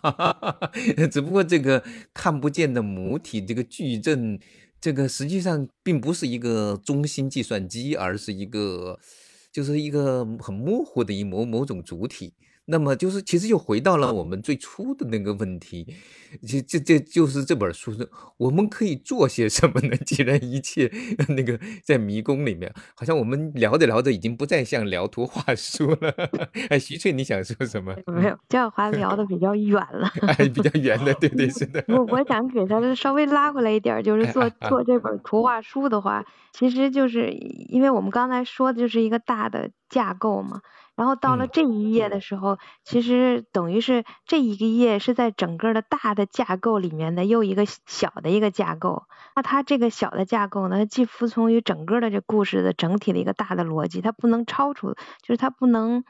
[1.11, 1.83] 只不过这个
[2.15, 4.39] 看不见的母体，这个矩阵。
[4.85, 9.01] 这个实际上并不是一个中心计算机，而是一个，
[9.51, 12.35] 就是一个很模糊的一某某种主体。
[12.67, 15.87] 那么就是，其实又回到了我们最初的那个问题，
[16.47, 19.97] 这这这就是这本书的，我们可以做些什么呢？
[20.07, 20.91] 既然一切
[21.29, 26.15] 那个在迷宫里面，好像我们聊着聊着已经不再像聊图画书了。
[26.71, 27.95] 哎，徐翠，你想说什么？
[28.07, 30.09] 没有，焦华聊的比较远了。
[30.27, 31.85] 哎，比较远的，对对是的。
[31.89, 37.31] 我我想给他稍微拉回来一点，就是做做这本图画书的话，其实就是
[37.69, 40.63] 因为我们刚才说的就是一个大的架构嘛。
[40.97, 49.05] 然后到了这一页的时候，其实等于是这一个页是在整个的大的架构里面的又一个小的一个架构。
[49.35, 56.05] 那它这个小的架构呢，它既服从于整个的这故事的整体的一个大的逻辑，它不能超出，就是它不能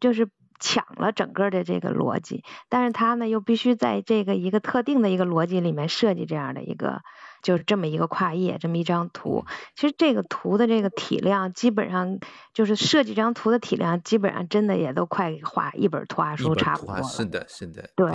[0.00, 7.02] 就是抢了整个的这个逻辑，但是它呢又必须在这个一个特定的一个逻辑里面设计这样的一个。
[7.46, 9.44] 就是这么一个跨页，这么一张图。
[9.76, 12.18] 其实这个图的这个体量，基本上
[12.52, 17.02] 就是设计这张图的体量，基本上真的也都快画一本图画书差不多了。
[17.04, 17.88] 是的，是的。
[17.94, 18.10] 对。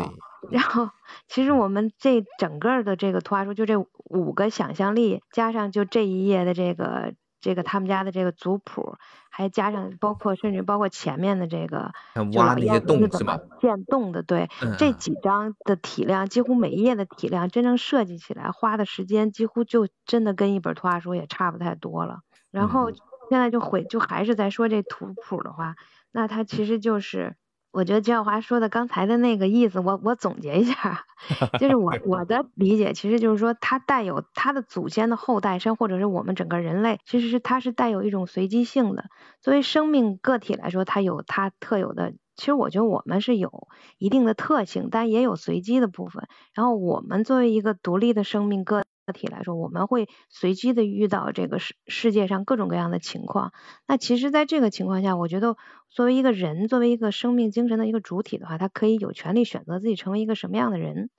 [0.49, 0.89] 然后，
[1.29, 7.13] 其实我们这整个的这个图画书，就这五个想象力，加上就这一页的这个。
[7.41, 8.95] 这个他们家的这个族谱，
[9.30, 11.91] 还加上包括甚至包括前面的这个
[12.38, 22.19] 挖那些洞是么建洞的，对，这几张的体量，几乎每一页的体量，真正设计起来花的时间，几乎就真的跟一本图画书也差不太多了。
[22.51, 25.75] 然后现在就回就还是在说这图谱的话，
[26.12, 27.36] 那它其实就是。
[27.71, 31.05] 我觉得焦小华说的刚才的那个意思，我我总结一下，
[31.60, 39.05] 就是我 我的理解，其实就是说，它带有它的祖先的后代生，或者是我们整个人类，其实是它是带有一种随机性的。
[39.41, 46.27] 作为生命个体来说，它有它特有的，其实我觉得我们是有一定的特性，但也有随机的部分。
[46.53, 48.84] 然后我们作为一个独立的生命个。
[49.12, 53.54] 体来说，我们会随机的遇到这个世世界上各种各样的情况。
[53.88, 55.58] 那其实，在这个情况下，我觉得
[55.89, 61.10] 作为一个人，作为一个生命精神的一个主体的话，他可以有权利选择自己成为一个什么样的人。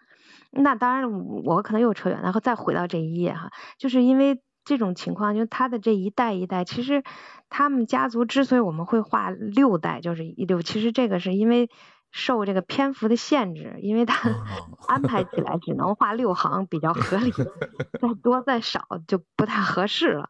[0.50, 1.10] 那当然，
[1.44, 7.02] 我可能又扯远，然后再回到这一页哈，就是因为这种情况，就他的这一代一代，其实
[7.48, 11.68] 他们家族之所以我们会画六代，就是一六，其实这个是因为。
[12.12, 14.30] 受这个篇幅的限制，因为它
[14.86, 20.28] 安排起来只能画六行比较合理，再多再少就不太合适了。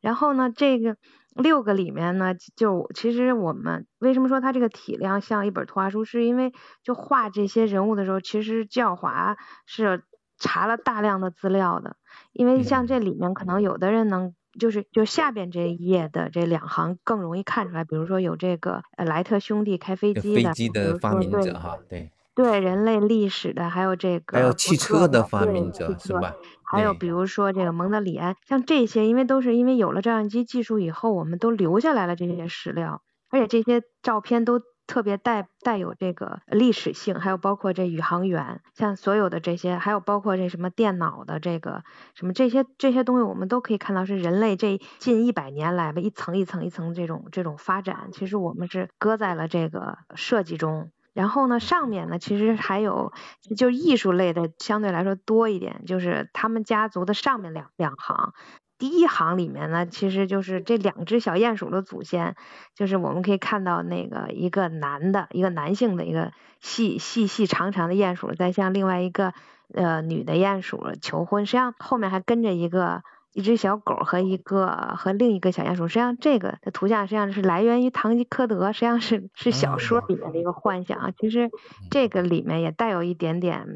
[0.00, 0.96] 然后呢，这个
[1.34, 10.04] 六个里面呢，就其实我们为什么说它这个体量像一本图画书，是因为就画这些人物的时候，其实教华是
[10.38, 11.96] 查了大量的资料的，
[12.32, 14.34] 因为像这里面可能有的人能。
[14.58, 26.34] 就是就下边这一页的这两行更容易看出来，比如说有这个呃莱特兄弟开飞机的，飞机的发明者哈，对对，人类历史的，还有这个还有汽车的发明者是吧？
[26.62, 34.60] 还有比如说这个蒙德里安，像这些，因为都是因为有了照相机技术以后，我们都留下来了这些史料，而且这些照片都。
[34.86, 50.90] 特别带带有这个历史性，还有包括这宇航员，像所有的这些，还有包括这什么电脑的这个什么这些这些东西，我们都可以看到是人类这近一百年来吧，一层一层一层这种这种发展，其实我们是搁在了这个设计中。
[51.12, 53.12] 然后呢，上面呢其实还有
[53.56, 58.34] 就艺术类的相对来说多一点，就是他们家族的上面两两行。
[58.76, 62.34] 第一行里面呢，其实就是这两只小鼹鼠的祖先，
[62.74, 69.32] 就是我们可以看到那个一个男的，一个男性的一个细细细长长的鼹鼠在向另外一个
[69.72, 81.50] 呃女的鼹鼠求婚，实际上后面还跟着一个一只小狗和一个和另一个小鼹鼠，实际上这个的图像实际上是来源于堂吉诃德，实际上是是小说里面的一个幻想啊，其实
[81.90, 82.08] 这。
[82.08, 83.66] 个里面也带有一点点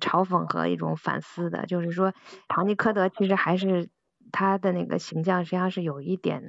[0.00, 2.12] 嘲讽和一种反思的，就是说
[2.48, 3.90] 堂吉诃德其实还是。
[4.32, 6.42] 他的那个形象实际上是有一点，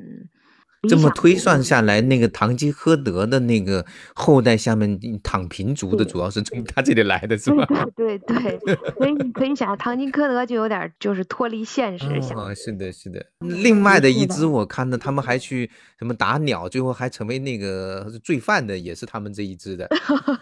[0.87, 7.65] 这么推算下来，那个堂吉诃德的那个后代下面躺平族的，主要是从他这里来的，是吧？
[7.97, 12.05] 对对对，所以你可以想，堂吉诃德就有点就是脱离现实。
[12.33, 13.25] 啊，是的，是的。
[13.39, 19.89] 另外的一支，我看到他们还去什么打鸟，最后还成为那个罪犯的，也是他们这一支的，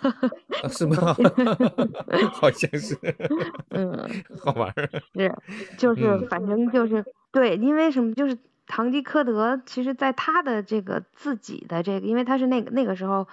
[0.69, 1.15] 是吗？
[2.33, 2.95] 好像是。
[3.69, 4.07] 嗯，
[4.39, 4.87] 好玩儿。
[5.15, 5.33] 是，
[5.79, 7.03] 就是反正就是
[7.37, 8.37] 对，因为什么就是。
[8.69, 13.25] 堂吉诃德其实，在他的这个自己的这个，因为他是那个那个时候，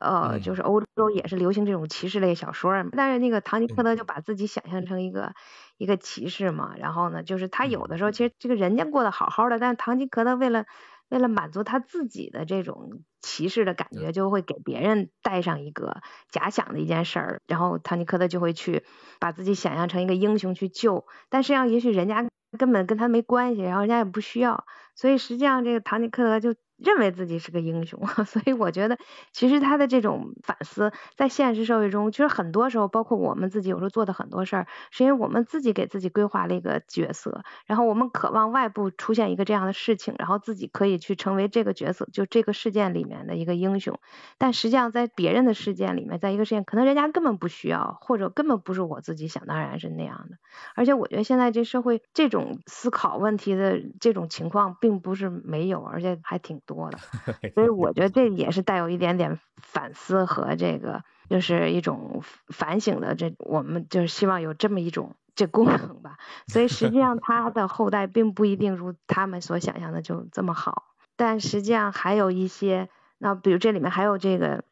[0.00, 5.32] 呃，就是欧洲也是流行这种骑士类小说，但是那个堂吉诃德就把自己想象成一个
[5.78, 10.64] 一个骑士嘛，然后呢，就是他有的时候其实这个人家过得好好的，但是堂吉诃德为了
[11.08, 16.00] 为了满足他自己的这种骑士的感觉，就会给别人带上一个
[16.32, 18.82] 假想的一件事儿，然后堂吉诃德就会去
[19.20, 22.26] 把自己想象成一个英雄去救，但实际上也许人家。
[22.58, 24.64] 根本跟他没关系，然后人家也不需要，
[24.94, 26.54] 所以实际上这个唐吉诃德就。
[26.82, 28.96] 认为自己是个英雄， 所以我觉得
[29.34, 44.00] 其实他的这种反思，在现实社会中，其实很多时候，包括我们自己有时候做的很多事儿，是因为我们自己给自己规划了一个角色，然后我们渴望外部出现一个这样的事情，然后自己可以去成为这个角色，就这个事件里面的一个英雄。
[44.38, 50.38] 但实际上，在别人的事件里面，在一个事件，可能人家根本不需要，或者根本不是我自己想当然是那样的。
[50.74, 56.58] 而且我觉得现在这社会这种思考问题的这种情况，并不是没有，而且还挺。
[56.66, 56.98] 多的，
[57.54, 63.14] 所以我觉得这也是带有一点点反思和这个，就是一种反省的。
[63.14, 66.18] 这我们就是希望有这么一种这功能吧。
[66.46, 70.92] 所以实际上他的后代并不一定如他们所想象的就这么好。
[71.16, 74.62] 但实际上还有一些，那比如这里面还有这个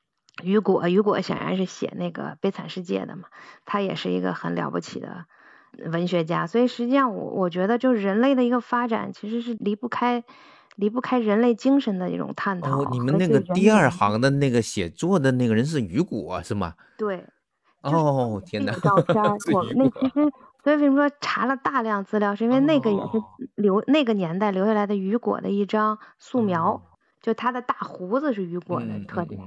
[0.42, 3.24] 雨果，雨果显然是写那个《悲惨世界》的嘛，
[3.64, 5.24] 他也是一个很了不起的
[5.90, 6.46] 文学家。
[6.46, 10.24] 所以实际上我我觉得，就是人类的一个发展其实是离不开。
[10.76, 12.80] 离不开人类精神的一种探讨。
[12.80, 16.74] 哦，你们那个第二行的那个写作的那个人是雨果是吗？
[16.96, 17.24] 对。
[17.82, 18.72] 哦，天哪！
[18.74, 19.20] 照片，
[19.52, 20.30] 我们那其实，
[20.62, 23.20] 所以为什么说查了大量资料，是因为那个也是
[23.56, 26.80] 留那个年代留下来的雨果的一张素描，
[27.20, 29.40] 就他的大胡子是雨果的特点。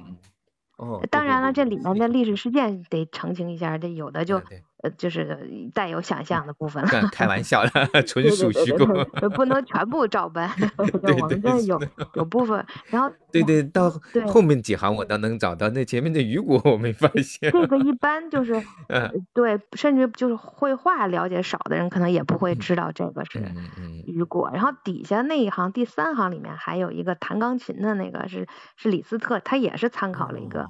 [0.76, 1.00] 哦。
[1.10, 4.42] 当然了，这里面的历史事件得澄清一下，这有的就。
[4.82, 7.08] 呃，就是带有想象的部分了。
[7.12, 8.84] 开玩笑的， 纯属虚构，
[9.30, 10.50] 不能全部照搬。
[11.02, 11.80] 对我们这有
[12.14, 13.88] 有部分，然后对 对，到
[14.26, 17.50] 后面几行我倒能找到，那前面的雨果我没发现。
[17.52, 18.60] 这个一般就是，
[19.32, 23.40] 对，甚至就是绘画了解少的人，可能也不会知道这个是
[24.04, 24.50] 雨果。
[24.52, 30.66] 然后底下那一行第三行里面还有一个弹钢琴的那个是是李斯特，他也是参考了一个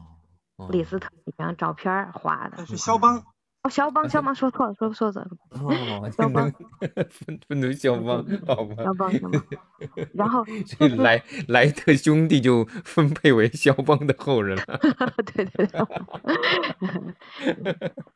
[0.69, 2.67] 李斯特一张照片画的。
[2.67, 3.23] 是肖邦。
[3.65, 5.29] 哦，肖邦，肖邦说错了，说错了。
[5.51, 6.53] 哦，肖邦，
[7.47, 8.75] 不能肖邦，好吧。
[8.83, 9.43] 肖邦，肖邦。
[10.15, 10.45] 然后，
[10.99, 14.81] 莱莱特兄弟就分配为肖邦的后人了。
[15.33, 15.81] 对对对。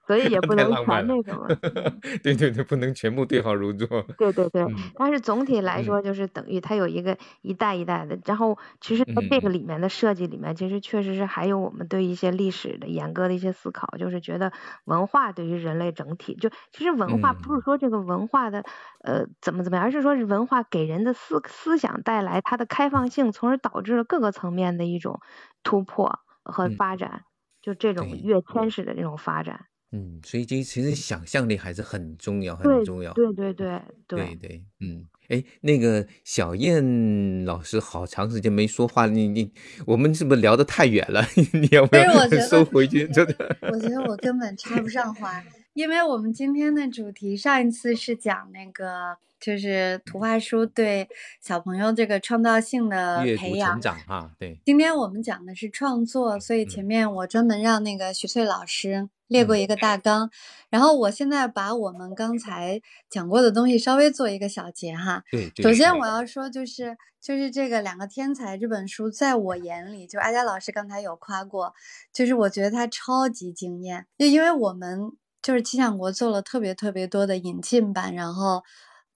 [0.05, 1.47] 所以也不能全那什么。
[2.25, 3.87] 对对对，不能全部对号入座。
[4.19, 4.67] 对对对，
[4.97, 8.19] 但是总体来说，就是等于它有一个一代一代的。
[8.25, 14.53] 然后，其实在这个里面的设计里面，其实确实是还有我们对一些历史的严格的一些思考，就是觉得
[14.87, 15.33] 文化。
[15.37, 18.65] 对于人类整体，就其实文化不是说这个文化的
[19.05, 25.21] 呃怎么怎么样，而是说是文化给人的思思想带来它的开放性，从而导致了各个层面的一种
[25.63, 27.25] 突破和发展，
[27.63, 29.67] 就这种跃迁式的这种发展。
[29.93, 33.13] 嗯，所以这其实想象力还是很重要，很重要。
[33.15, 35.07] 对对对对对，嗯。
[35.29, 39.53] 哎，那个小燕老师好长时间没说话，你你
[39.87, 41.27] 我们是不是聊得太远了？
[41.53, 43.07] 你要不要收回去？
[43.15, 45.43] 真的，我觉得我根本插不上话，
[45.75, 49.17] 因为我们今天的主题上一次是讲那个
[49.47, 51.09] 就是图画书对
[51.41, 54.61] 小朋友这个创造性的培养成长啊，对。
[54.67, 59.09] 今天我们讲的是创作，所以前面我专门让那个徐翠老师。
[59.29, 60.31] 列过一个大纲，
[60.71, 62.81] 然后我现在把我们刚才
[63.11, 65.25] 讲过的东西稍微做一个小结哈。
[65.33, 71.75] 对，首先我要说就是就是这个两个天才这本书，在我眼里，就阿佳老师刚才有夸过，
[72.13, 74.07] 就是我觉得它超级惊艳。
[74.17, 75.11] 就因为我们
[75.43, 78.63] 就是气象国做了特别特别多的引进版，然后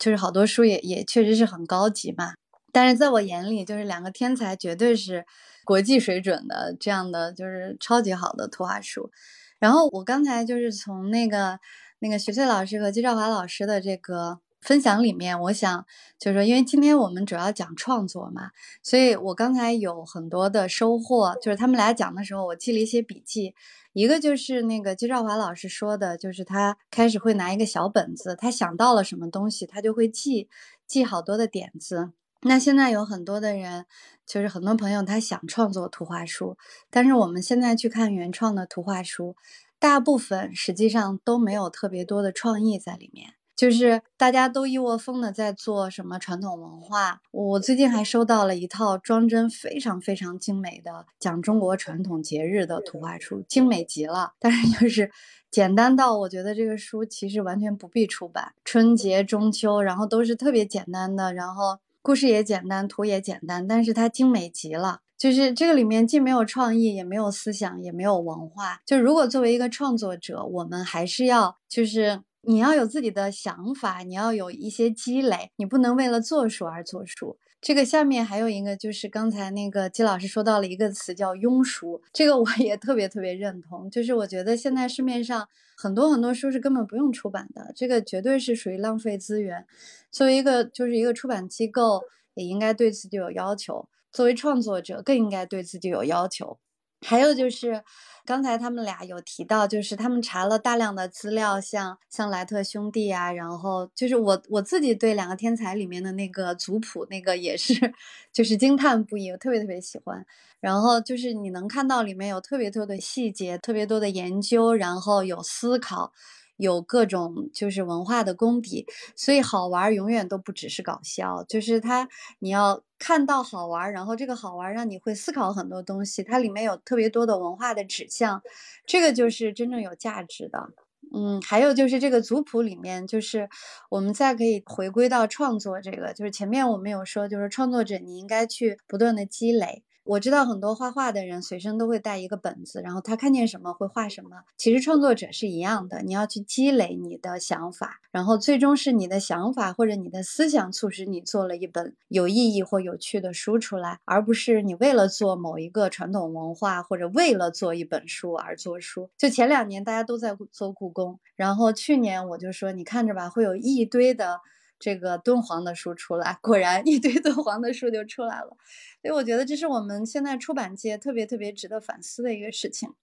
[0.00, 2.32] 就是好多书也也确实是很高级嘛。
[2.72, 5.24] 但是在我眼里，就是两个天才绝对是
[5.64, 9.10] 国际水准的这样的就是超级好的图画书。
[9.58, 11.58] 然后我刚才就是从那个
[11.98, 15.84] 那个徐翠老师和季兆华老师的这个分享里面，我想
[16.18, 18.50] 就是说，因为今天我们主要讲创作嘛，
[18.82, 21.36] 所以我刚才有很多的收获。
[21.42, 23.54] 就是他们俩讲的时候，我记了一些笔记。
[23.92, 30.48] 一个就是那个季兆华老师说的，就是他开始会拿一个小本子，他想到了什么东西，他就会记
[30.86, 32.12] 记好多的点子。
[32.42, 33.86] 那现在有很多的人，
[34.24, 36.56] 就是很多朋友他想创作图画书，
[36.88, 39.36] 但是我们现在去看原创的图画书，
[39.78, 43.34] 大部分实际上都没有特别多的创意在里面。
[43.60, 47.20] 就是大家都一窝蜂的在做什么传统文化。
[47.30, 54.32] 我最近还收到了一套装帧非常非常精美的讲中国传统节日的图画书，精美极了。
[54.38, 55.10] 但是就是
[55.52, 58.54] 简单到我觉得这个书其实完全不必出版。
[58.64, 65.00] 春节、中秋，然后都是特别简单的，然后故事也简单，图也简单，但是它精美极了。
[65.18, 68.80] 就是这个里面既没有创意，也没有思想，也没有文化。
[68.86, 72.22] 就如果作为一个创作者，我们还是要就是。
[72.42, 77.36] 你要有自己的想法，你要有一些积累，你不能为了做书而做书。
[77.60, 83.90] 这个下面还有一个，就是刚才那个季老师说到了一个词叫庸书，这个我 也特别特别认同。
[83.90, 89.66] 就是我觉得现在市面上很多很多书是根本不用出版的，这个绝对是属于浪费资源。
[90.10, 92.00] 作为一个就是一个出版机构，
[92.32, 96.58] 也应该对自己有要求；作为创作者，更应该对自己有要求。
[97.04, 97.82] 还有就是，
[98.26, 107.74] 刚才他们俩有提到，就是他们查了大量的资料，像像莱特兄弟啊，然后就是我我自己对两个天才里面的那个族谱那个也是，
[108.32, 110.24] 就是惊叹不已，我特别特别喜欢。
[110.60, 116.12] 然后就是你能看到里面有特别多的细节，特别多的研究，然后有思考。
[116.60, 118.86] 有各种就是文化的功底，
[119.16, 122.08] 所以好玩永远都不只是搞笑，就是它
[122.38, 128.42] 你要看到好玩，然后这个好玩让你会思考很多东西，它里面有特别多的文化的指向，
[128.86, 130.68] 这个就是真正有价值的。
[131.12, 133.48] 嗯，还有就是这个族谱里面，就是
[133.88, 139.82] 我们再可以回归到创作这个，就是前面我们有说，就是创作者你应该去不断的积累。
[140.02, 144.30] 我知道很多画画的人随身都会带一个本子，然后他看见什么会画什么。
[144.56, 159.10] 其实创作者是一样的，你要去积累你的想法，然后最终是你的想法或者你的思想促使你做了一本有意义或有趣的书出来，而不是你为了做某一个传统文化或者为了做一本书而做书。
[159.16, 164.40] 就前两年大家都在做故宫，然后去年我就说你看着吧，会有一堆的。
[164.80, 168.56] 这个敦煌的书出来，果然一堆 敦煌的书就出来了，
[169.02, 172.94] 所以我觉得这是我们现在出版界特别特别值得反思的一个事情。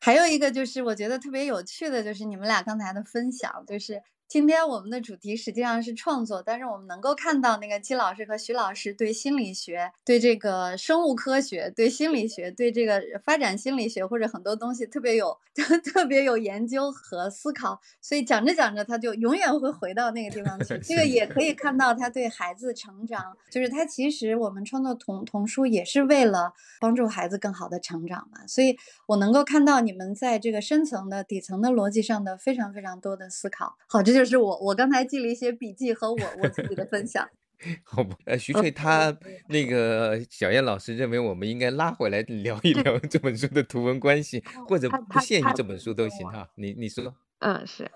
[0.00, 4.02] 还有一个就是我觉得特别有趣的就是你们俩刚才的分享，就是。
[4.30, 15.36] 今天我们的主题实际上是创作，但是我们能够看到那个季老师和徐老师对心理学、对这个生物科学、对心理学、对这个发展心理学或者很多东西特别有
[15.82, 20.78] 特别有研究和思考，所以讲着讲着他就永远会回到那个地方去。
[20.86, 28.46] 这个也可以看到他对孩子成长，就是他其实我们创作童童书也是为了帮助孩子更好的成长嘛。
[28.46, 28.76] 所以
[29.06, 33.76] 我能够看到你们在这个深层的底层的逻辑上的非常非常多的思考。
[33.88, 34.19] 好，这就。
[34.20, 37.26] 就是我，我刚才记了一些笔记和我我自己的分享。
[37.84, 39.16] 好吧，呃，徐翠他
[39.48, 46.48] 那个小燕老师认为我们应该拉回来聊一聊 这本书的图文关系，或者不限于这本书都行哈。
[46.56, 47.14] 你你说？
[47.40, 47.90] 嗯，是，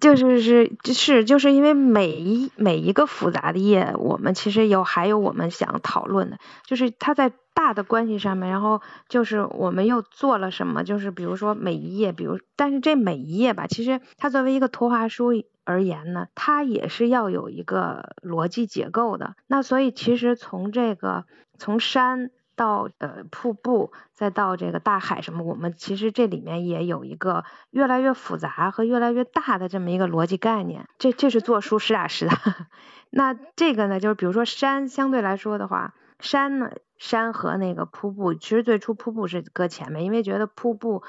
[0.00, 15.30] 就是是是，就是因为每一每一个复杂的页，我们其实有还有我们想讨论的，就是它在大的关系上面，然后就是我们又做了什么，就是比如说每一页，比如但是这每一页吧，其实它作为一个图画书
[15.64, 19.34] 而言呢，它也是要有一个逻辑结构的。
[19.46, 21.24] 那所以其实从这个
[21.58, 22.30] 从山。
[22.58, 30.86] 到呃瀑布，再到这个大海什么，我们其实这里面也有一个越来越复杂和越来越大的这么一个逻辑概念。
[30.98, 32.32] 这这是做书实打实的。
[33.10, 41.04] 那这个呢，就是比如说山相对来说的话，山呢山和那个瀑布，其实最初瀑布是搁前面，因为觉得瀑布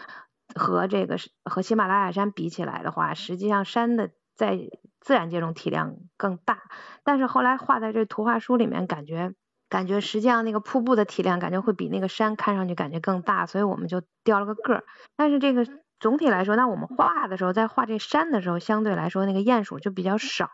[0.56, 4.70] 和这个和喜马拉雅山比起来的话，实际上山的在
[5.02, 6.60] 自然界中体量更大。
[7.04, 9.34] 但是后来画在这图画书里面，感觉。
[9.70, 14.84] 感觉实际上那个瀑布的体量感觉会比那个山看上去感觉更大，所以我们就调了个个儿。
[15.16, 15.66] 但是这个
[16.00, 20.50] 总体来说，那我们画的时候，在画这山的时候，相对来说那个鼹鼠就比较少。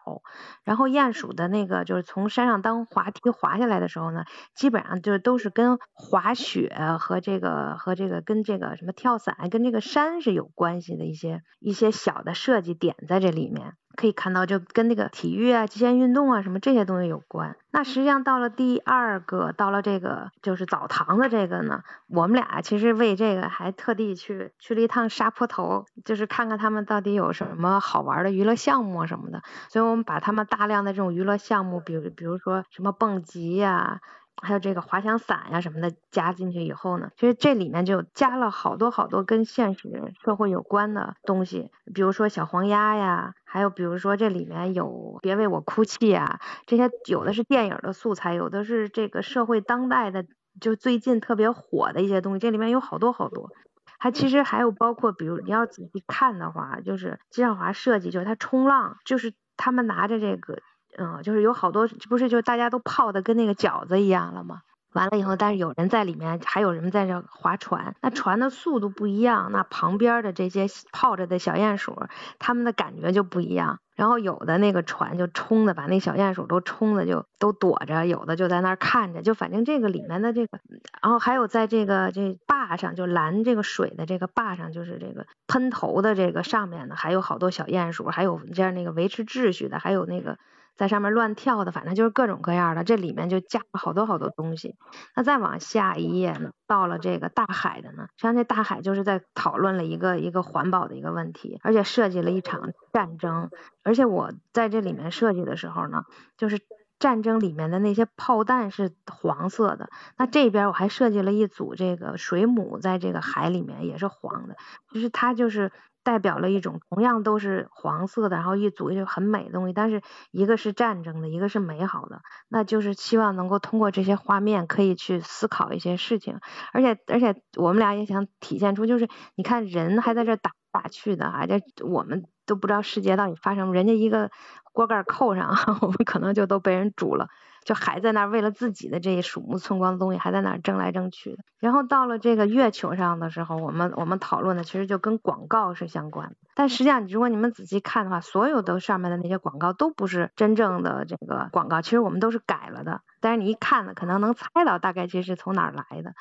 [0.64, 13.76] 然后鼹鼠的那个就是从山上当滑梯滑下来的时候呢，基本上就是都是跟滑雪和这个和这个跟这个什么跳伞跟这个山是有关系的一些一些小的设计点在这里面。
[13.96, 17.56] 可以看到，就跟那个体育啊、极限运动啊什么这些东西有关。
[17.72, 29.42] 那实际上到了第二个，到了这个就是澡堂的这个呢，我们俩其实为这个还特地去去了一趟沙坡头，就是看看他们到底有什么好玩的娱乐项目什么的。
[29.70, 34.02] 所以我们把他们大量的这种娱乐项目，比如比如说什么蹦极呀。
[34.42, 50.26] 还有这个滑翔伞呀什么的加进去以后呢，其实这里面就加了好多好多跟现实社会有关的东西，比如说小黄鸭呀，还有比如说这里面有别为我哭泣呀，这些有的是电影的素材，有的是这个社会当代的，
[50.60, 53.50] 就最近特别火的一些东西，这里面有好多好多。
[53.98, 60.60] 还其实还有包括，比如你要仔细看的话，就是金少华设计，就是他冲浪，就是他们拿着这个。
[60.98, 64.62] 嗯，就是有好多，不是就大家都泡的跟那个饺子一样了吗？
[64.94, 72.08] 完了以后，但是有人在里面，还有人在这划船，那船的速度不一样，那旁边的这些泡着的小鼹鼠，
[72.40, 73.80] 他们的感觉就不一样。
[73.98, 80.60] 然后有的那个船就冲的把那小鼹鼠都冲的就都躲着，有的就在那儿看着，就反正这个里面的这个，
[81.02, 90.38] 然后还有在这个这坝上就拦这个水的这个坝上，就是这个喷头的这个上面呢，还有好多小鼹鼠，还有这样那个维持秩序的，还有那个。
[90.76, 94.76] 在上面乱跳的，反正就是各种各样的，这里面就加了好多好多东西。
[95.16, 103.50] 那再往下一页呢，到了这个大海的呢，实际上这大海就是在讨论了一个一个环保的一个问题，而且设计了一场战争。
[103.84, 106.04] 而且我在这里面设计的时候呢，
[106.38, 106.60] 就是
[107.00, 114.56] 战争里面的那些炮弹是黄色的，那这边我还设计了一组这个水母在这个海里面也是黄的，
[114.94, 115.72] 就是它就是。
[116.06, 120.02] 代表了一种同样都是黄色的，然后一组就很美的东西，但是
[120.32, 126.40] 一个是战争的，一个是美好的，那就是希望能够通过这些画面可以去思考一些事情，
[126.72, 134.30] 而且而且我们俩也想体现出，就是你看人还在这打打去的啊，这我们都不知道世界到底发生，人家一个
[134.74, 137.28] 锅盖扣上， 我们可能就都被人煮了。
[137.66, 141.38] 就还在那儿为了自己的这一鼠目寸光的东西，还在那儿争来争去的。
[141.60, 146.36] 然后到了这个月球上的时候，我们我们讨论的其实就跟广告是相关的。
[146.54, 153.02] 但实际上，如果你们仔细看的话，所有的上面的那些广告都不是真正的这个广告，其实我们都是改了的。
[153.20, 156.14] 但是你一看呢，可能能猜到大概其实是从哪儿来的。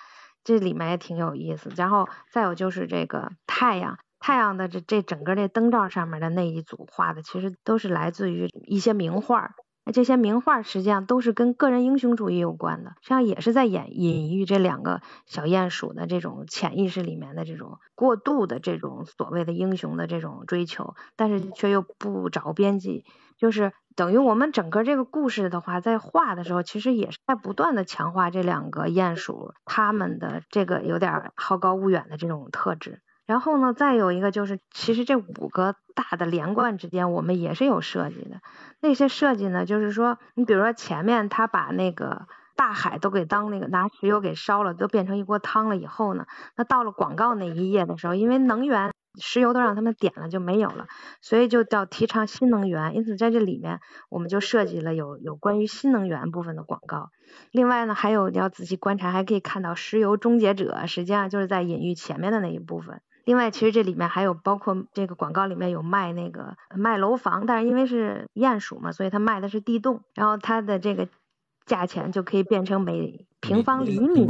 [0.45, 1.71] 这里面也挺有意思。
[1.77, 9.53] 然后再有就是这个太阳，太阳的这这整个这灯罩上面的那一组画的，其实都是来自于一些名画。
[9.85, 23.05] 那这些名画实际上都是跟个人英雄主义有关的，实际上也是在演隐喻这两个小鼹鼠的这种潜意识里面的这种过度的这种所谓的英雄的这种追求，但是却又不着边际，
[23.37, 33.03] 就是等于我们整个这个故事的话，在画的时候，其实也是在不断的强化这两个鼹鼠他们的这个有点好高骛远的这种特质。
[33.27, 38.41] 然后呢，再有一个就是，其实这五个大的连贯之间，我们也是有设计的。
[38.81, 50.87] 那些设计呢，就是说，你比如说前面他把那个大海都给当那个拿石油给烧了，都变成一锅汤了以后呢，那到了广告那一页的时候，因为能源石油都让他们点了就没有了，
[51.23, 52.95] 所以就叫提倡新能源。
[52.95, 57.09] 因此在这里面，我们就设计了有有关于新能源部分的广告。
[57.53, 63.01] 另外呢，还有你要仔细观察，还可以看到石油终结者，实际上就是在隐喻前面的那一部分。
[63.25, 71.09] 另外，其实这里面还有包括这个广告里面有卖那个卖楼房，但是因为是鼹鼠嘛，所以它卖的是地洞，然后它的这个
[71.65, 74.23] 价钱就可以变成每平方厘米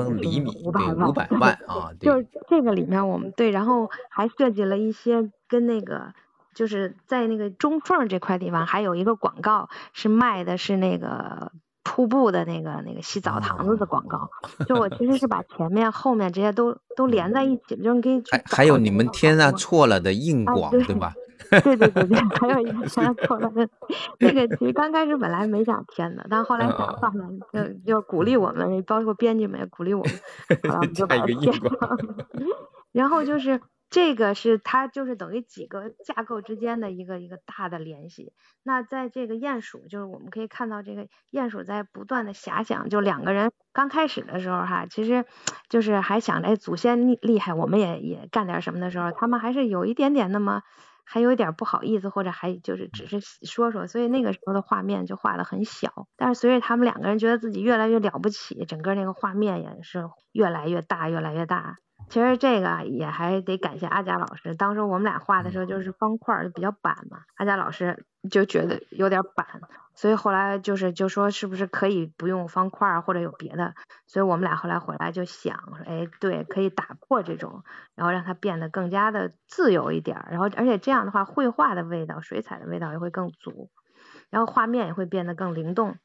[0.64, 1.90] 五百万，五百万啊！
[2.00, 6.14] 就是这个里面我们对，然后还设计了一些跟那个
[6.54, 11.52] 就是在那个中缝这块地方还有一个广告是卖的是那个。
[11.84, 14.28] 瀑布的那个那个洗澡堂子的广告，
[14.66, 18.22] 就我其实是把前面后面这些都都连在一起，就是可以。
[18.30, 21.12] 还还有你们添上错了的硬广，对吧？
[21.62, 23.68] 对对对对， 还有一个添错了的，
[24.18, 30.14] 那个其实刚开始本来没想填的，但后来想算了，就就鼓励我们，包括编辑们也鼓励我们，
[30.68, 31.98] 好了，我们就把它填上。
[32.92, 33.60] 然后就是。
[33.94, 38.32] 这个是它就是等于几个架构之间的一个一个大的联系。
[38.64, 45.24] 那在这个鼹鼠，就是我们可以看到这个鼹鼠在不断的遐想，就两个人刚开始的时候哈，其实
[45.68, 50.62] 就是还想着祖先厉厉害，我们也也干点什么的时候，他们还是有一点点那么
[51.04, 56.08] 还有一点不好意思，或者还就是只是说说，所以那个时候的画面就画的很小。
[56.16, 61.76] 但是随着他们两个人觉得自己越来越了不起，整个那个画面也是越来越大，越来越大。
[62.08, 69.46] 其实这个也还得感谢阿佳老师，当时我们俩画的时候就是方块就比较板嘛，阿佳老师就觉得有点板，
[69.94, 73.74] 所以后来就是就说是不是可以不用方块或者有别的，
[74.06, 77.64] 所以我们俩后来回来就想，哎，对，可以打破这种，
[77.96, 83.70] 然后让它变得更加的自由一点，然后而且这样的话绘画的味道、水彩的味道也会更足，
[84.30, 85.96] 然后画面也会变得更灵动，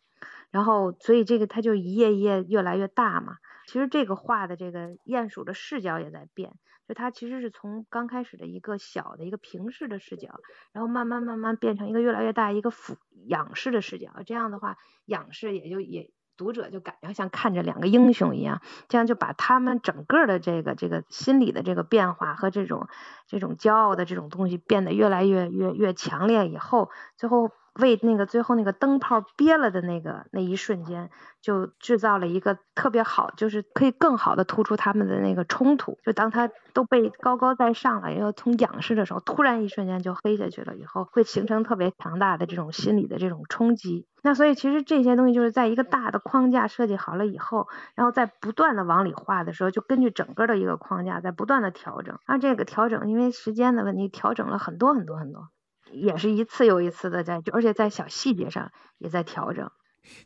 [0.49, 3.35] 然后所以这个它就一页一页越来越大嘛。
[3.69, 6.55] 其实这个画的这个鼹鼠的视角也在变，
[6.87, 10.39] 就它其实是从刚开始的一个小的一个平视的视角，
[10.71, 12.97] 然后慢慢慢慢变成一个越来越大一个俯
[13.27, 14.09] 仰视的视角。
[14.25, 22.87] 这样的话，仰视也就也读者就感觉像看着两个英雄一样，这样就把他们整个的这个这个心理的这个变化和这种
[23.27, 27.51] 这种骄傲的这种东西变得越来越越越强烈，以后最后。
[27.75, 31.09] 为那个最后那个灯泡憋了的那个那一瞬间，
[31.41, 35.97] 就制造了一个特别好，就是可以更好的突出他们的那个冲突。
[36.03, 44.07] 就当他都被高高在上了，要从仰视的时候，突然一瞬间就黑下去了，以后会形成特别强大的这种心理的这种冲击。
[44.21, 52.19] 那所以其实这些东西就是在一个大的框架设计好了以后，然后在不断的往里画的时候，就根据整个的一个框架在不断的调整。
[52.25, 55.47] 而这个调整因为时间的问题，调整了很多很多很多。
[55.91, 59.69] 也是一次又一次的在，而且在小细节上也在调整。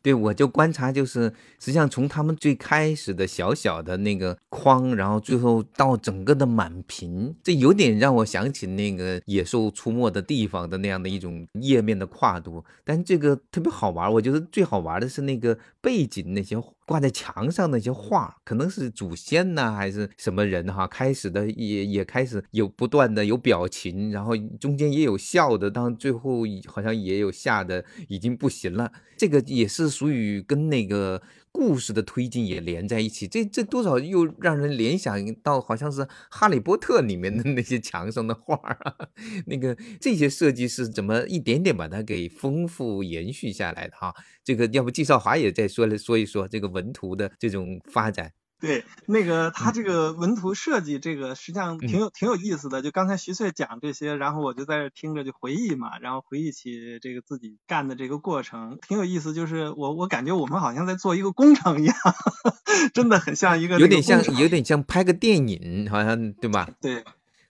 [0.01, 12.63] 对，我就观察，就是实际上从他们最开始的小小的那个框，然后最后到整个的满屏，这有点让我想起那个野兽出没的地方的那样的一种页面的跨度。
[12.85, 16.55] 但这个特别好玩，我觉得最好玩的是那个背景那些。
[16.85, 20.87] 挂在墙上那些画，可能是祖先呢，还是什么人哈？
[20.87, 28.91] 开始的也也开始有不断的有表情，然后中间也有笑的，当最后好像也有吓的已经不行了。
[29.17, 31.21] 这个也是属于跟那个。
[31.53, 38.93] 故事的推进也连在一起，这这多少又让人联想到好像是《哈利波特》里面的那些墙上的画啊，
[39.45, 44.13] 那个这些设计是怎么一点点把它给丰富延续下来的哈？
[44.43, 48.31] 这个要不季少华也再说来说一说这个文图的这种发展。
[48.63, 52.81] 对，那个他这个文图设计，这个实际上挺有挺有意思的。
[52.81, 59.33] 就刚才徐翠讲这些，然后我就在这听着就回忆嘛，然后回忆起这个自己干的这个过程，挺有意思。
[59.33, 61.95] 就是我我感觉我们好像在做一个工程一样，
[62.95, 66.69] 真的很像一个有点像有点像拍个电影，好像对吧？
[66.79, 67.03] 对。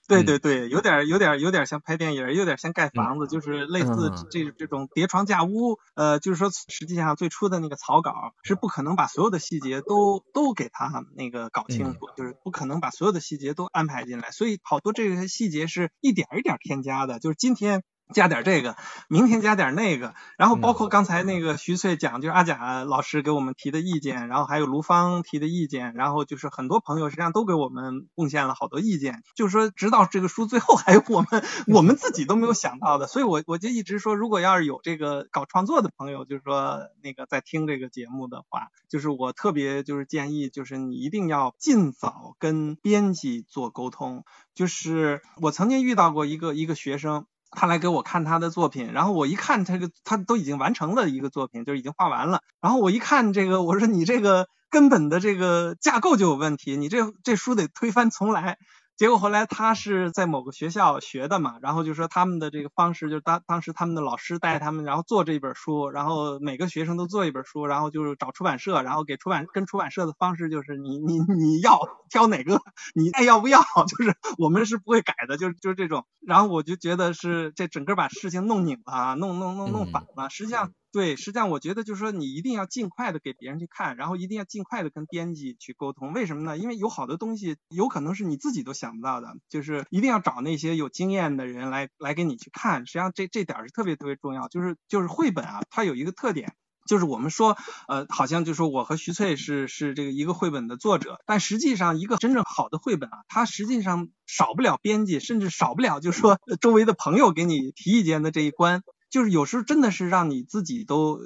[0.08, 5.80] 对对对，有点有点有点像拍电影，有点像盖房子，就是类似这这种叠床架屋。
[5.96, 17.84] 呃，就是说实际上最初的那个草稿是不可能把所有的细节都都给他那个搞清楚，就是不可能把所有的细节都安排进来，所以好多这些细节是一点一点添加的，就是今天。
[18.14, 18.78] 加点这个，
[19.10, 47.26] 明天加点那个，然后包括刚才那个徐翠讲，就是阿贾老师给我们提的意见，然后还有卢芳提的意见，然后就是很多朋友实际上都给我们贡献了好多意见，就是说直到这个书最后 还有我们我们自己都没有想到的，所以我我就一直说，如果要是有这个搞创作的朋友，就是说那个在听这个节目的话，就是我特别就是建议，就是你一定要尽早跟编辑做沟通，就是我曾经遇到过一个一个学生。
[47.56, 52.42] 他来给我看他的作品，然后我一看，他就他都已经完成了一个作品，就是已经画完了。
[52.62, 58.58] 然后我一看这个，我说你这个根本的这个架构就有问题，你这这书得推翻重来。
[58.96, 71.80] 结果后来他是在某个学校学的嘛，然后就说他们的这个方式就是当当时他们的老师带他们，然后做这本书，然后每个学生都做一本书，然后就是找出版社，然后给出版跟出版社的方式就是你你你要
[72.10, 72.62] 挑哪个，
[72.94, 76.06] 你爱要不要， 就是我们是不会改的，就是就是这种。
[76.22, 80.72] 然后我就觉得是这整个把事情弄拧了，弄弄弄弄反了，实际上。
[80.94, 86.14] 对，实际上我觉得就是说，你一定要尽快的给别人去看，然后一定要尽快的跟编辑去沟通。
[86.14, 86.56] 为什么呢？
[86.56, 92.86] 因为有好多东西有可能是你自己都想不到的，就是一定要找那些有经验的人来来给你去看。
[92.86, 94.48] 实际上这这点是特别特别重要。
[94.50, 96.54] 就是就是绘本啊，它有一个特点，
[96.88, 108.84] 就是我们说呃，好像就说我和徐翠是是这个一个绘本的作者，但实际上一个真正好的绘本啊，它实际上少不了编辑，甚至少不了就是说周围的朋友给你提意见的这一关。
[109.14, 111.20] 就是有时候真的是让你自己都，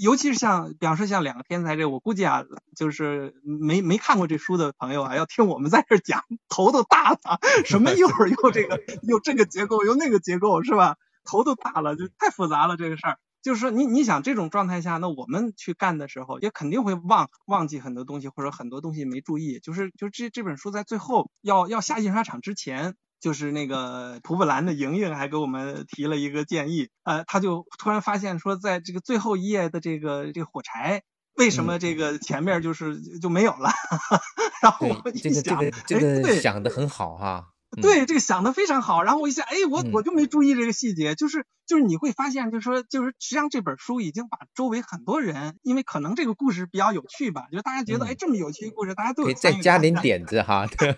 [0.00, 2.44] 尤其是像，比方说像两个天才这，我估计啊，
[2.76, 7.18] 就是没没看过这书的朋友啊，要听我们在这讲，头都大了，
[7.64, 10.98] 什么一会儿又这个又这个结构又那个结构是吧？
[11.24, 13.18] 头都大了，就太复杂了这个事儿。
[13.42, 19.58] 就是说你你想这种状态下，那我们去干的时候，也肯定会忘忘记很多东西，或者很多东西没注意。
[19.58, 22.94] 就是就这这本书在最后要要下印刷厂之前。
[23.22, 31.02] 就是那个蒲布兰的莹莹还给我们提了一个建议，呃，他就突然发现说，在这个最后一页的这个这个火柴，
[31.36, 33.70] 为什么这个前面就是就没有了？
[34.60, 37.51] 然后我一想，哎，对，想的很好哈。
[37.80, 39.02] 对，这个想的非常好。
[39.02, 50.66] 然后我一想，哎，我我就没注意这个细节，就是就是你会发现，就是说，就是实际上这本书已经把周围很多人，因为可能这个故事比较有趣吧，就是大家觉得，哎，这么有趣的故事，大家都有再加点点子哈。
[50.76, 50.92] 对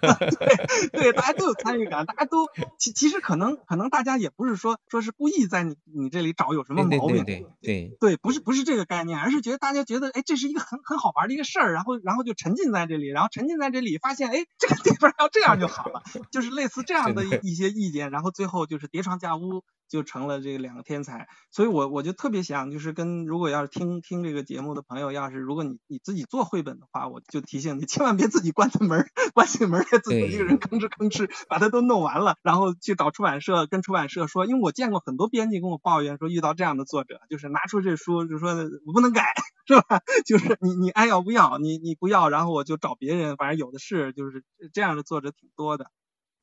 [0.93, 16.03] 对，大家都有参与感，大家都 其其实可能可能大家也不是说说是故意在你你这里找有什么毛病，对对对，不是不是这个概念，而是觉得大家觉得，哎，这是一个很很好玩的一个事儿，然后然后就沉浸在这里，然后沉浸在这里，发现，哎，这个地方要这样就好了，
[16.33, 16.64] 就是类。
[16.65, 19.63] 类似这样的一些意见，然后最后就是叠床架屋。
[19.87, 38.55] 就成了这个两个天才，所以我我就特别想，就是跟如果要是听听这个节目的朋友，要是如果你你自己做绘本的话，我就提醒你，千万别自己关着门，关起门来自己一个人吭哧吭哧把它都弄完了，然后去找出版社跟出版社说，因为我见过很多编辑跟我抱怨说，遇到这样的作者，就是拿出这书就说
[38.87, 39.35] 我不能改，
[39.69, 40.01] 是吧？
[40.27, 44.43] 就是你你爱要不要，你你不要，然后我就找别人，反正有的是，就是
[44.73, 45.91] 这样的作者挺多的。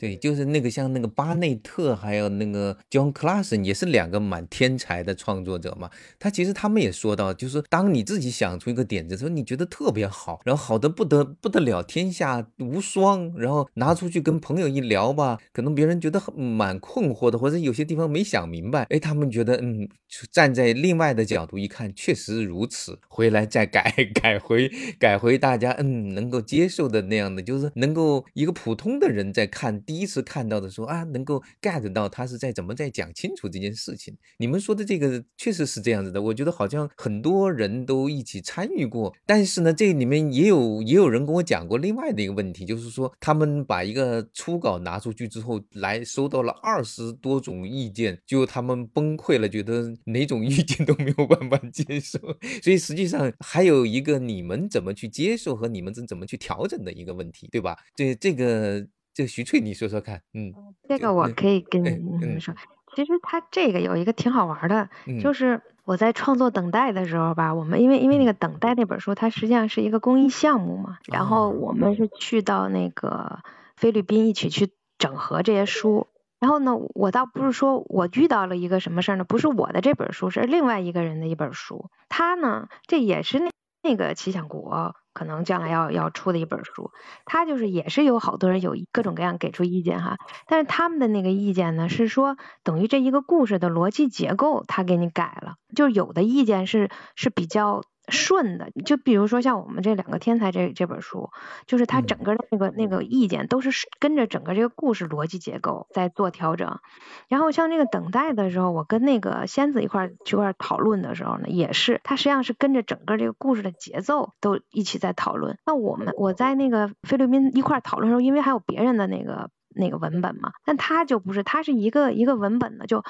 [0.02, 5.92] 对，就是那个像那个巴内特，还有那个 John Clason，也是两个蛮天才的创作者嘛。
[6.18, 19.88] 他其实他们也说到，就是当你自己想出一个点子时候，你觉得特别好，然后好的不得不得了，天下无双，然后拿出去跟朋友一聊吧，可能别人觉得很蛮困惑的，或者有些地方没想明白，哎，他们觉得嗯，
[20.32, 29.80] 站在另外的角度一看，确实如此，回来再改 改回改回大家嗯能够接受的那样的，就是能够一个普通的人在看。
[29.92, 34.16] 第一次看到的时候啊，能够 get 到他是在怎么在讲清楚这件事情。
[34.38, 39.14] 你们说的这个确实是这样子的，我觉得好像很多人都一起参与过。
[39.26, 52.18] 但是呢，这里面也有也有人跟我讲过另外的一个问题，就是说他们把一个初稿拿出去之后，来收到了二十多种意见，就他们崩溃了，觉得哪种意见都没有办法接受。
[52.64, 57.78] 所以实际上还有一个你们怎么去接受和你们怎怎么去调整的一个问题，对吧？
[57.94, 58.88] 这这个。
[59.14, 60.54] 这徐翠，你说说看，嗯，
[60.88, 62.54] 这个我可以跟你们说，
[62.96, 64.90] 其实他这个有一个挺好玩的，
[65.22, 65.34] 就。
[65.34, 73.40] 是我在创作《等待》的时候吧，我们因为因为那个《等待》那本书，它实际上是一个公益项目嘛，然后我们是去到那个
[73.76, 76.08] 菲律宾一起去整合这些书，
[76.40, 83.50] 然后呢，我倒不是说我遇到了一个什么事儿呢，不是我的这本书，是另外一个人的一本书，他呢，这也是那
[83.82, 84.96] 那个奇想国。
[85.14, 86.92] 可能将来要要出的一本书，
[87.26, 97.84] 他就是也是有好多人有各种各样给出意见哈，但是他们的那个意见呢是说等于这一个故事的逻辑结构他给你改了，就有的意见是是比较。
[98.12, 101.30] 顺的，就比如说像我们这两个天才这这本书，
[101.66, 106.80] 就是它整个那个那个意见都是跟着整个这个故事逻辑结构在做调整。
[107.28, 115.58] 然后像那个等待的时候，我跟那个仙子一块去块讨论的时候呢，也是它实际上是跟着整个这个故事的节奏都一起在讨论。
[115.66, 119.50] 那我们我在那个菲律宾一块讨论的时候，因为还有别人的那个。
[119.76, 123.04] 那个文本嘛，但它就不是，它是一个一个文本的，就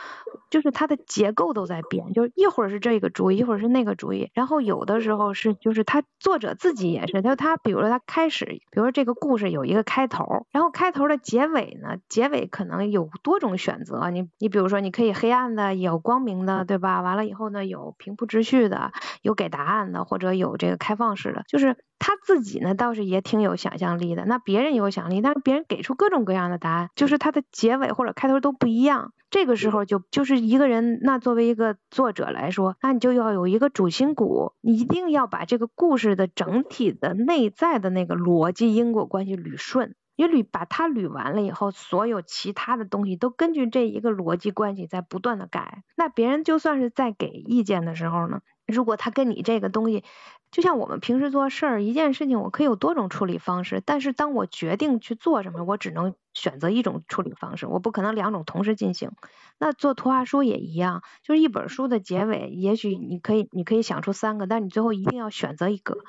[0.49, 17.01] 就是它的结构都在变，就是一会儿是这个主意，一会儿是那个主意，然后有的时候是就是他作者自己也是，他他比如说他开始，比如说这个故事有一个开头，然后开头的结尾呢，结尾可能有多种选择，你你比如说你可以黑暗的，有光明的，对吧？
[17.01, 18.91] 完了以后呢，有平铺直叙的，
[19.21, 21.77] 有给答案的，或者有这个开放式的，就是。
[22.03, 29.13] 他自己呢倒是也挺有想象力的，那别人有想象力，但是别人给出各种各样的答案，就是他的结尾或者开头都不一样。
[29.29, 45.83] 这个时候就就是一个人，那作为一个作者来说，那你就要有一个主心骨，你一定要把这个故事的整体的内在的那个逻辑因果关系捋顺，你捋把它捋完了以后，所有其他的东西都根据这一个逻辑关系在不断的改。
[45.95, 48.41] 那别人就算是在给意见的时候呢，
[48.71, 50.03] 如果他跟你这个东西。
[50.51, 59.11] 就像我们平时做事儿，一件事情我可以有多种处理方式，但是当我决定去做什么，我只能选择一种处理方式，我不可能两种同时进行。
[59.57, 65.99] 那做图画书也一样，就是一本书的结尾，也许你可以你可以想出三个，但你最后一定要选择一个。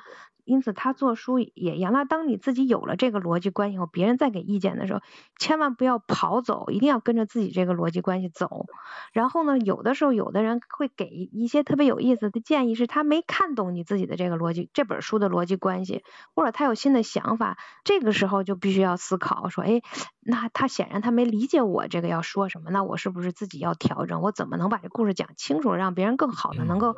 [0.45, 1.93] 因此，他做书也一样。
[1.93, 5.01] 那当你自己有了这个逻辑关系后，别人再给意见的时候，
[5.39, 8.65] 千万不要跑走，一定要跟着自己这个逻辑关系走。
[9.13, 16.03] 然后呢，有的时候有的人会给一些特别有意思的建议，是他没看懂你自己的这个逻辑，这本书的逻辑关系，
[16.35, 19.81] 或者他有新的想法，这个时候就必须要思考，说，哎，
[20.19, 24.21] 那他显然他没理解我这个要说什么，那我是不是自己要调整？
[24.21, 26.95] 我怎么能把这故事讲清楚，让别人更好的能够。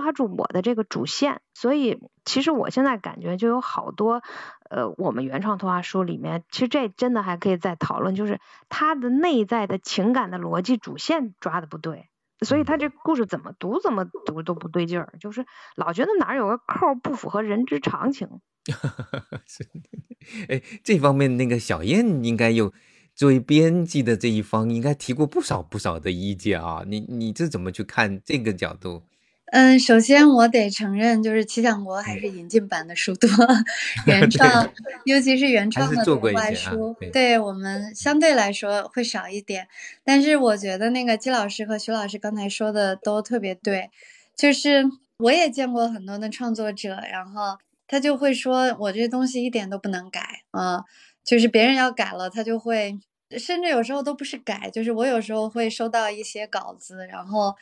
[0.00, 4.22] 抓住我的这个主线，所以其实我现在感觉就有好多，
[4.70, 12.08] 呃，我们原创图画书里面，其实这真的还可以再讨论，就是它的内在的情感的逻辑主线抓的不对，
[12.42, 15.44] 所以他这故事怎么读怎么读都不对劲儿，就是
[15.74, 18.28] 老觉得哪儿有个扣不符合人之常情。
[20.48, 22.72] 哎，这方面那个小燕应该有
[23.14, 29.02] 作为编辑的这一方，应该提过不少不少的意见啊，你你这怎么去看这个角度？
[29.50, 33.28] 嗯，首先我得承认，就是《奇想国》还是引进版的书多，
[34.06, 34.70] 原创，
[35.04, 39.66] 尤其是原创的图画书，对我们相对来说会少一点。
[40.04, 43.90] 但是我觉得那个季老师和徐老师刚才说的都特别对，
[44.36, 44.84] 就是
[45.18, 50.84] 我也见过很多的创作者，然后他就会说我这东西一点都不能改啊，
[51.24, 52.98] 就是别人要改了，他就会
[53.38, 57.56] 甚至有时候都不是改，就是我有时候会收到一些稿子，然后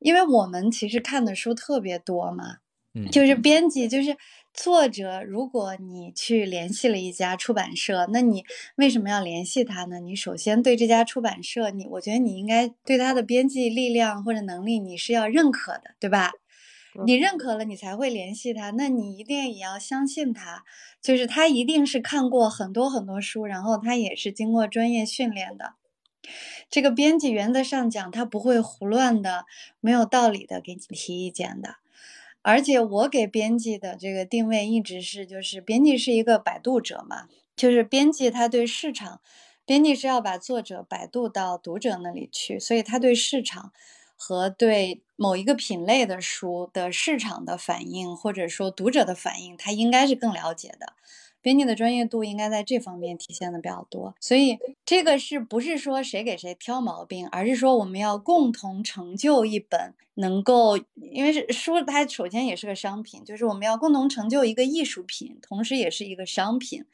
[0.00, 2.56] 因为我们其实看的书特别多嘛，
[2.94, 4.16] 嗯，就是编辑就是
[4.52, 8.44] 作者，如果你去联系了一家出版社，那你
[8.76, 10.00] 为什么要联系他呢？
[10.00, 16.32] 你首先对这家出版社，你我觉得你应该对他的编辑力量或者能力你是要认可的，对吧？
[17.06, 18.70] 你认可了，你才会联系他。
[18.72, 20.64] 那你一定也要相信他，
[21.00, 25.74] 就是他一定是看过很多很多书，然后他也是经过专业训练的。
[26.68, 29.44] 这个编辑原则上讲，他不会胡乱的、
[29.80, 31.76] 没有道理的给你提意见的。
[32.42, 39.20] 而且我给编辑的这个定位一直是，就是编辑是一个摆渡者嘛，就是编辑他对市场，
[39.64, 43.72] 编辑是要把作者摆渡到读者那里去，所以他对市场。
[44.22, 50.92] 和对某一个品类的书的市场的反应，或者说读者的反应，他应该是更了解的。
[51.42, 54.14] 编辑的专业度应该在这方面体现的比较多。
[54.20, 66.84] 所以这个是不是说谁给谁挑毛病，而是说我们要共同成就一本能够，因为是书，它首先也是个商品，就是我们要共同成就一个艺术品，同时也是一个商品。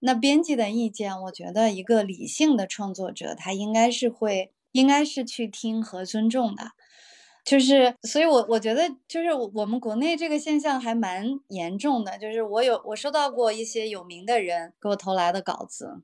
[0.00, 4.50] 那编辑的意见，我觉得一个理性的创作者，他应该是会。
[4.72, 6.70] 应该是去听和尊重的，
[7.44, 16.02] 就是，所以我我觉得就是我我们国内这个现象还蛮严重的，就是我有我收到过一些有名的人给我投来的稿子，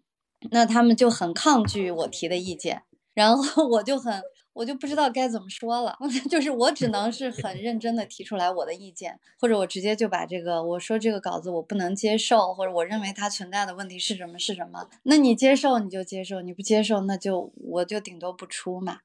[0.50, 2.82] 那他们就很抗拒我提的意见，
[3.14, 4.22] 然后我就很。
[4.54, 5.96] 我就不知道该怎么说了，
[6.28, 18.98] 就是我只能是很认真的提出来我的意见，或者我直接就把这个我说这个稿子我不能接受，或者我认为它存在的问题是什么是什么，那你接受你就接受，你不接受那就我就顶多不出嘛。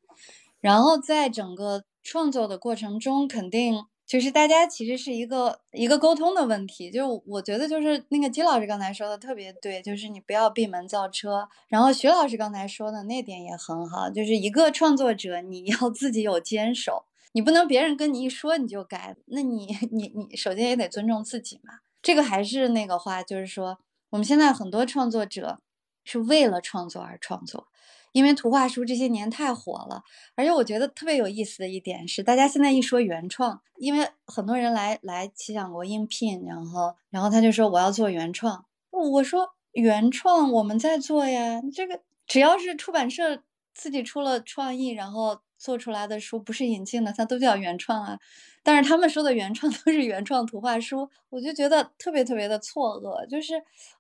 [0.60, 3.86] 然后在整个创作的过程中，肯定。
[4.06, 11.48] 就是大家其实是一个一个沟通的问题，就是我觉得就是那个金老师刚才说的特别对，就是你不要闭门造车。
[11.70, 21.76] 然后徐老师刚才说的那点也很好，就是一个创作者你 要自己有坚守，你不能别人跟你一说你就改，那你你你首先也得尊重自己嘛。
[22.02, 23.80] 这个还是那个话，就是说
[24.10, 25.62] 我们现在很多创作者
[26.04, 27.68] 是为了创作而创作。
[28.14, 30.04] 因为图画书这些年太火了，
[30.36, 43.42] 而且我觉得特别有意思的一点是，大家现在一说原创，因为很多人来来奇想国应聘，然后然后他就说我要做原创，我说原创我们在做呀，这个只要是出版社
[43.74, 48.20] 自己出了创意，然后做出来的书不是引进的，它都叫原创啊。
[48.62, 53.56] 但是他们说的原创 都是原创图画书，我就觉得特别特别的错愕，就是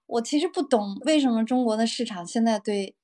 [0.05, 2.95] 我其实不懂为什么中国的市场现在对。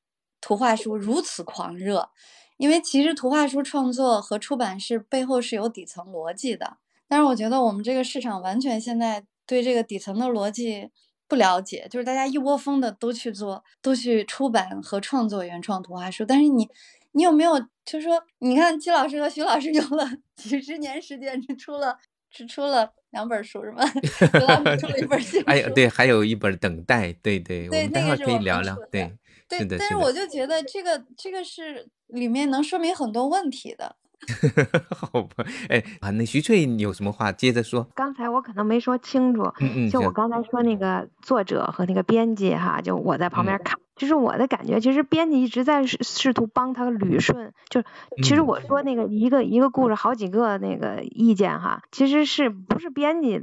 [0.41, 2.09] 图画书如此狂热，
[2.57, 6.77] 因为其实图画书创作和出版是背后是有底层逻辑的。
[7.07, 10.89] 但是我觉得我们这个市场完全现在对这个底层的逻辑
[11.27, 16.23] 不了解，就是大家一窝蜂的都去做，都去出版和创作原创图画书。
[16.23, 16.69] 但是你，
[17.13, 21.97] 你有没有就是说，你看季老师和徐老师用了 几十年时间，只出了
[22.29, 23.83] 只出了两本书是吗？
[24.03, 29.11] 徐老师出了一本新书，哎，对，还有一本等待，对对，我们待会儿可以聊聊，对。
[29.49, 33.95] 对，但是我就觉得这个这个是里面能说明很多问题的。
[34.93, 37.87] 好吧，哎啊，那徐翠你有什么话接着说？
[37.95, 47.81] 刚才我可能没说清楚，嗯嗯，就我刚才说那个作者和那个编辑哈，就我在旁边看，就是我的感觉，其实编辑一直在试试图帮他捋顺，就
[48.21, 53.41] 其实我说那个一个一个故事好几个那个意见哈，其实是不是编辑？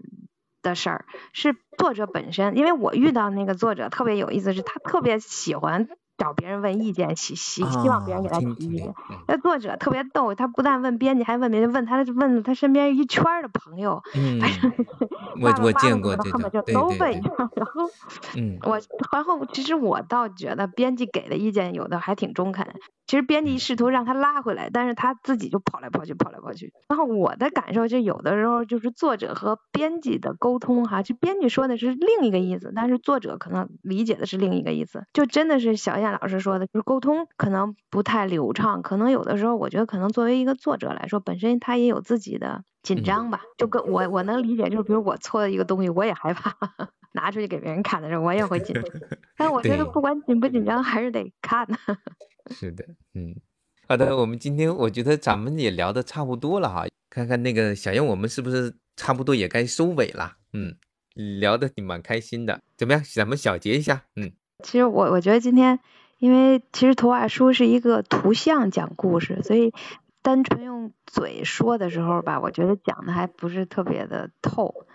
[0.67, 5.89] 的事儿是作者本身，因为我遇到那个作者特别有意思，是他特别喜欢。
[6.19, 8.95] 找别人问意见，希希希望别人给他提意见。
[9.29, 14.03] 那作者特别逗，他不但问编辑，还问别人，问他问他身边一圈的朋友。
[14.15, 14.41] 嗯，
[15.43, 17.21] 我我见过这个，对对对。
[17.55, 17.91] 然后，
[18.35, 18.81] 嗯，我
[19.13, 22.67] 然后其实我倒觉得编辑给的意见有的还挺中肯。
[23.07, 26.73] 其实编辑试图让他拉回来，但是他自己就跑来跑去，跑来跑去。
[26.89, 46.53] 然后我的感受就有的时候就是作者和编辑的沟通哈，就编辑说的是另一个意思，但是作者可能理解的是另一个意思，就真的是小燕老师说的，就是沟通可能不太流畅，可能有的时候我觉得可能作为一个作者来说，本身他也有自己的紧张吧，就跟我我能理解，就是比如我错的一个东西，我也害怕
[47.15, 48.85] 拿出去给别人看的时候，我也会紧张。
[49.37, 51.69] 但我觉得不管紧不紧张，还是得看。
[52.51, 52.85] 是的，
[53.15, 53.35] 嗯，
[53.89, 60.37] 好的，我们今天我觉得咱们也聊的差不多了哈，看看那个小燕，我们是不是差不多也该收尾了？
[60.53, 60.77] 嗯，
[61.41, 63.03] 聊的挺蛮开心的，怎么样？
[63.15, 64.33] 咱们小结一下，嗯。
[64.63, 65.79] 其实我我觉得今天，
[66.19, 69.73] 因为其实图画书是一个图像讲故事，所以
[70.23, 74.87] 单纯用嘴说的时候吧，我觉得讲的还不是特别的透。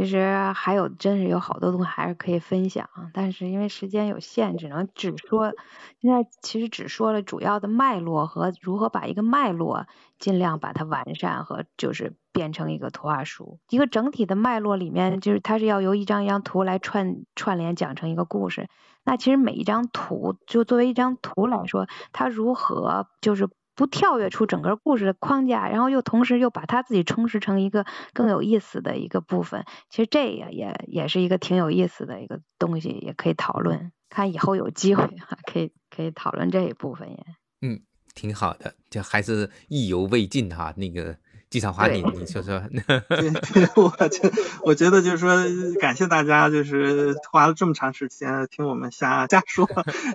[0.00, 5.52] 其实还有真是有好多东西还是可以分享，但是因为时间有限，只能只说
[6.00, 9.86] 现在其实只说了主要的脉络和如何把一个脉络
[10.18, 13.58] 尽量把它完善和就是变成一个图画书。
[13.68, 18.68] 一个整体的脉络里面，就是它是要由一张一张图来串串联讲成一个故事。
[19.04, 23.50] 那其实每一张图就作为一张图来说，它如何就是。
[23.80, 33.90] 不跳跃出整个故事的框架，然后又同时又把他自己充实成一个更有意思的一个部分，其实这也也也是一个挺有意思的一个东西，也可以讨论。
[34.10, 37.24] 看以后有机会哈，可以可以讨论这一部分也。
[37.62, 37.80] 嗯，
[38.14, 40.74] 挺好的，就还是意犹未尽哈。
[40.76, 41.16] 那个
[41.48, 42.60] 季少华，你你说说。
[42.68, 44.30] 对对，我觉
[44.62, 45.38] 我觉得就是说，
[45.80, 49.66] 感谢大家，就是花了这么长时间听我们瞎瞎说，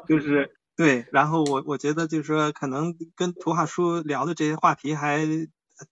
[0.07, 0.53] 就是。
[0.76, 5.26] 对，然后我我觉得就是说，可能跟图画书聊的这些话题还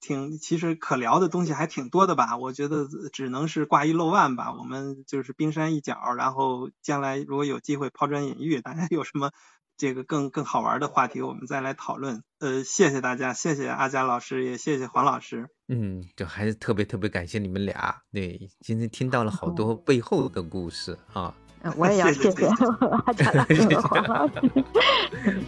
[0.01, 2.37] 挺，其实可聊的东西还挺多的吧。
[2.37, 4.53] 我觉得只能是挂一漏万吧。
[4.53, 9.31] 我们就是冰山一角，然后将来如果有机会抛砖引玉，大家有什么
[9.77, 12.21] 这个更更好玩的话题，我们再来讨论。
[12.39, 15.47] 呃，谢谢大家，谢谢阿佳老师，也谢谢黄老师。
[15.69, 18.01] 嗯，就还是特别特别感谢你们俩。
[18.11, 21.33] 对，今天听到了好多背后的故事啊。
[21.77, 24.33] 我也要谢谢阿佳老师、黄老师。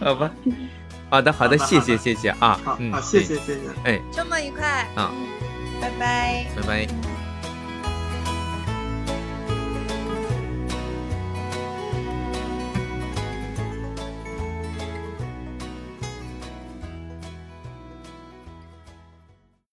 [0.00, 0.30] 好吧，
[1.10, 4.66] 好的好的，谢谢谢谢啊，好，谢谢谢谢，哎，周末愉快。
[4.94, 5.10] 啊，
[5.80, 7.25] 拜拜，拜拜。